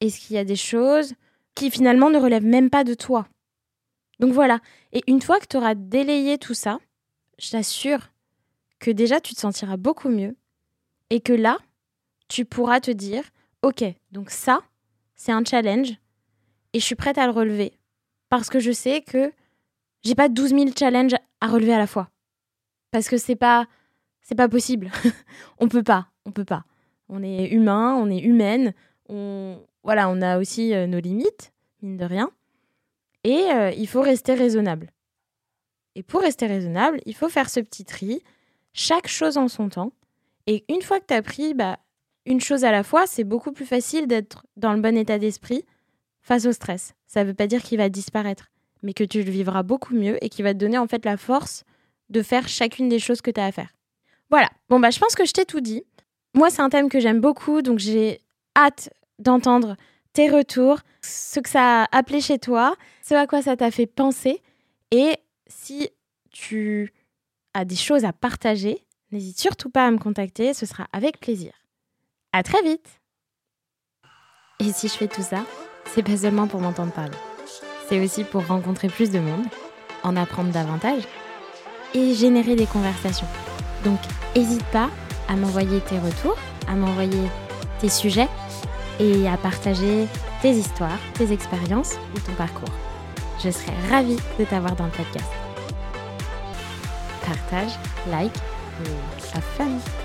Est-ce 0.00 0.20
qu'il 0.20 0.36
y 0.36 0.38
a 0.38 0.44
des 0.44 0.56
choses 0.56 1.14
qui 1.54 1.70
finalement 1.70 2.10
ne 2.10 2.18
relèvent 2.18 2.44
même 2.44 2.70
pas 2.70 2.84
de 2.84 2.94
toi? 2.94 3.28
Donc 4.18 4.32
voilà. 4.32 4.60
Et 4.92 5.02
une 5.06 5.22
fois 5.22 5.40
que 5.40 5.46
tu 5.46 5.56
auras 5.56 5.74
délayé 5.74 6.38
tout 6.38 6.54
ça, 6.54 6.78
je 7.38 7.50
t'assure 7.50 8.10
que 8.78 8.90
déjà 8.90 9.20
tu 9.20 9.34
te 9.34 9.40
sentiras 9.40 9.76
beaucoup 9.76 10.08
mieux 10.08 10.36
et 11.10 11.20
que 11.20 11.32
là, 11.32 11.58
tu 12.28 12.44
pourras 12.44 12.80
te 12.80 12.90
dire, 12.90 13.24
ok, 13.62 13.84
donc 14.10 14.30
ça, 14.30 14.62
c'est 15.14 15.32
un 15.32 15.44
challenge 15.44 15.92
et 16.72 16.80
je 16.80 16.84
suis 16.84 16.94
prête 16.94 17.18
à 17.18 17.26
le 17.26 17.32
relever 17.32 17.72
parce 18.28 18.48
que 18.48 18.60
je 18.60 18.72
sais 18.72 19.02
que 19.02 19.32
j'ai 20.02 20.14
pas 20.14 20.28
12 20.28 20.50
000 20.50 20.70
challenges 20.76 21.14
à 21.40 21.48
relever 21.48 21.74
à 21.74 21.78
la 21.78 21.86
fois. 21.86 22.08
Parce 22.92 23.08
que 23.08 23.16
c'est 23.16 23.36
pas, 23.36 23.66
c'est 24.20 24.36
pas 24.36 24.48
possible. 24.48 24.92
on 25.58 25.66
peut 25.66 25.82
pas, 25.82 26.06
on 26.24 26.30
peut 26.30 26.44
pas. 26.44 26.64
On 27.08 27.22
est 27.22 27.48
humain, 27.48 27.94
on 27.96 28.08
est 28.08 28.20
humaine, 28.20 28.74
on, 29.08 29.58
voilà, 29.82 30.08
on 30.08 30.22
a 30.22 30.38
aussi 30.38 30.74
euh, 30.74 30.86
nos 30.86 31.00
limites, 31.00 31.52
mine 31.82 31.96
de 31.96 32.04
rien. 32.04 32.30
Et 33.24 33.50
euh, 33.50 33.72
il 33.76 33.88
faut 33.88 34.02
rester 34.02 34.34
raisonnable. 34.34 34.90
Et 35.94 36.02
pour 36.02 36.20
rester 36.20 36.46
raisonnable, 36.46 37.00
il 37.06 37.14
faut 37.14 37.28
faire 37.28 37.50
ce 37.50 37.60
petit 37.60 37.84
tri, 37.84 38.22
chaque 38.72 39.08
chose 39.08 39.36
en 39.36 39.48
son 39.48 39.68
temps. 39.68 39.92
Et 40.46 40.64
une 40.68 40.82
fois 40.82 41.00
que 41.00 41.06
tu 41.06 41.14
as 41.14 41.22
pris 41.22 41.54
bah, 41.54 41.78
une 42.26 42.40
chose 42.40 42.64
à 42.64 42.72
la 42.72 42.82
fois, 42.82 43.06
c'est 43.06 43.24
beaucoup 43.24 43.52
plus 43.52 43.66
facile 43.66 44.06
d'être 44.06 44.46
dans 44.56 44.72
le 44.72 44.80
bon 44.80 44.96
état 44.96 45.18
d'esprit 45.18 45.64
face 46.20 46.46
au 46.46 46.52
stress. 46.52 46.94
Ça 47.06 47.22
ne 47.22 47.28
veut 47.28 47.34
pas 47.34 47.46
dire 47.46 47.62
qu'il 47.62 47.78
va 47.78 47.88
disparaître, 47.88 48.50
mais 48.82 48.94
que 48.94 49.04
tu 49.04 49.22
le 49.22 49.30
vivras 49.30 49.62
beaucoup 49.62 49.94
mieux 49.94 50.22
et 50.24 50.28
qu'il 50.28 50.44
va 50.44 50.54
te 50.54 50.58
donner 50.58 50.78
en 50.78 50.86
fait 50.86 51.04
la 51.04 51.16
force 51.16 51.64
de 52.12 52.22
faire 52.22 52.48
chacune 52.48 52.88
des 52.88 52.98
choses 52.98 53.20
que 53.20 53.30
tu 53.30 53.40
as 53.40 53.46
à 53.46 53.52
faire. 53.52 53.70
Voilà, 54.30 54.48
bon 54.68 54.78
bah 54.78 54.90
je 54.90 54.98
pense 54.98 55.14
que 55.14 55.24
je 55.24 55.32
t'ai 55.32 55.44
tout 55.44 55.60
dit. 55.60 55.82
Moi 56.34 56.50
c'est 56.50 56.62
un 56.62 56.70
thème 56.70 56.88
que 56.88 57.00
j'aime 57.00 57.20
beaucoup, 57.20 57.62
donc 57.62 57.78
j'ai 57.78 58.20
hâte 58.56 58.90
d'entendre 59.18 59.76
tes 60.12 60.30
retours, 60.30 60.78
ce 61.02 61.40
que 61.40 61.48
ça 61.48 61.82
a 61.82 61.96
appelé 61.96 62.20
chez 62.20 62.38
toi, 62.38 62.74
ce 63.02 63.14
à 63.14 63.26
quoi 63.26 63.42
ça 63.42 63.56
t'a 63.56 63.70
fait 63.70 63.86
penser. 63.86 64.40
Et 64.90 65.16
si 65.46 65.88
tu 66.30 66.92
as 67.54 67.64
des 67.64 67.76
choses 67.76 68.04
à 68.04 68.12
partager, 68.12 68.84
n'hésite 69.10 69.38
surtout 69.38 69.70
pas 69.70 69.86
à 69.86 69.90
me 69.90 69.98
contacter, 69.98 70.54
ce 70.54 70.66
sera 70.66 70.86
avec 70.92 71.18
plaisir. 71.18 71.52
À 72.32 72.42
très 72.42 72.62
vite 72.62 73.00
Et 74.60 74.72
si 74.72 74.88
je 74.88 74.94
fais 74.94 75.08
tout 75.08 75.22
ça, 75.22 75.44
c'est 75.86 76.02
pas 76.02 76.16
seulement 76.16 76.46
pour 76.46 76.60
m'entendre 76.60 76.92
parler. 76.92 77.16
C'est 77.88 78.02
aussi 78.02 78.24
pour 78.24 78.46
rencontrer 78.46 78.88
plus 78.88 79.10
de 79.10 79.18
monde, 79.18 79.44
en 80.02 80.16
apprendre 80.16 80.50
davantage 80.50 81.02
et 81.94 82.14
générer 82.14 82.56
des 82.56 82.66
conversations. 82.66 83.26
Donc, 83.84 83.98
n'hésite 84.36 84.64
pas 84.66 84.90
à 85.28 85.36
m'envoyer 85.36 85.80
tes 85.80 85.98
retours, 85.98 86.36
à 86.68 86.74
m'envoyer 86.74 87.28
tes 87.80 87.88
sujets 87.88 88.28
et 89.00 89.28
à 89.28 89.36
partager 89.36 90.06
tes 90.40 90.50
histoires, 90.50 90.98
tes 91.14 91.32
expériences 91.32 91.94
ou 92.14 92.20
ton 92.20 92.32
parcours. 92.32 92.72
Je 93.42 93.50
serai 93.50 93.72
ravie 93.90 94.18
de 94.38 94.44
t'avoir 94.44 94.76
dans 94.76 94.84
le 94.84 94.90
podcast. 94.90 95.30
Partage, 97.24 97.72
like 98.10 98.36
et 98.84 99.36
have 99.36 99.44
fun 99.56 100.01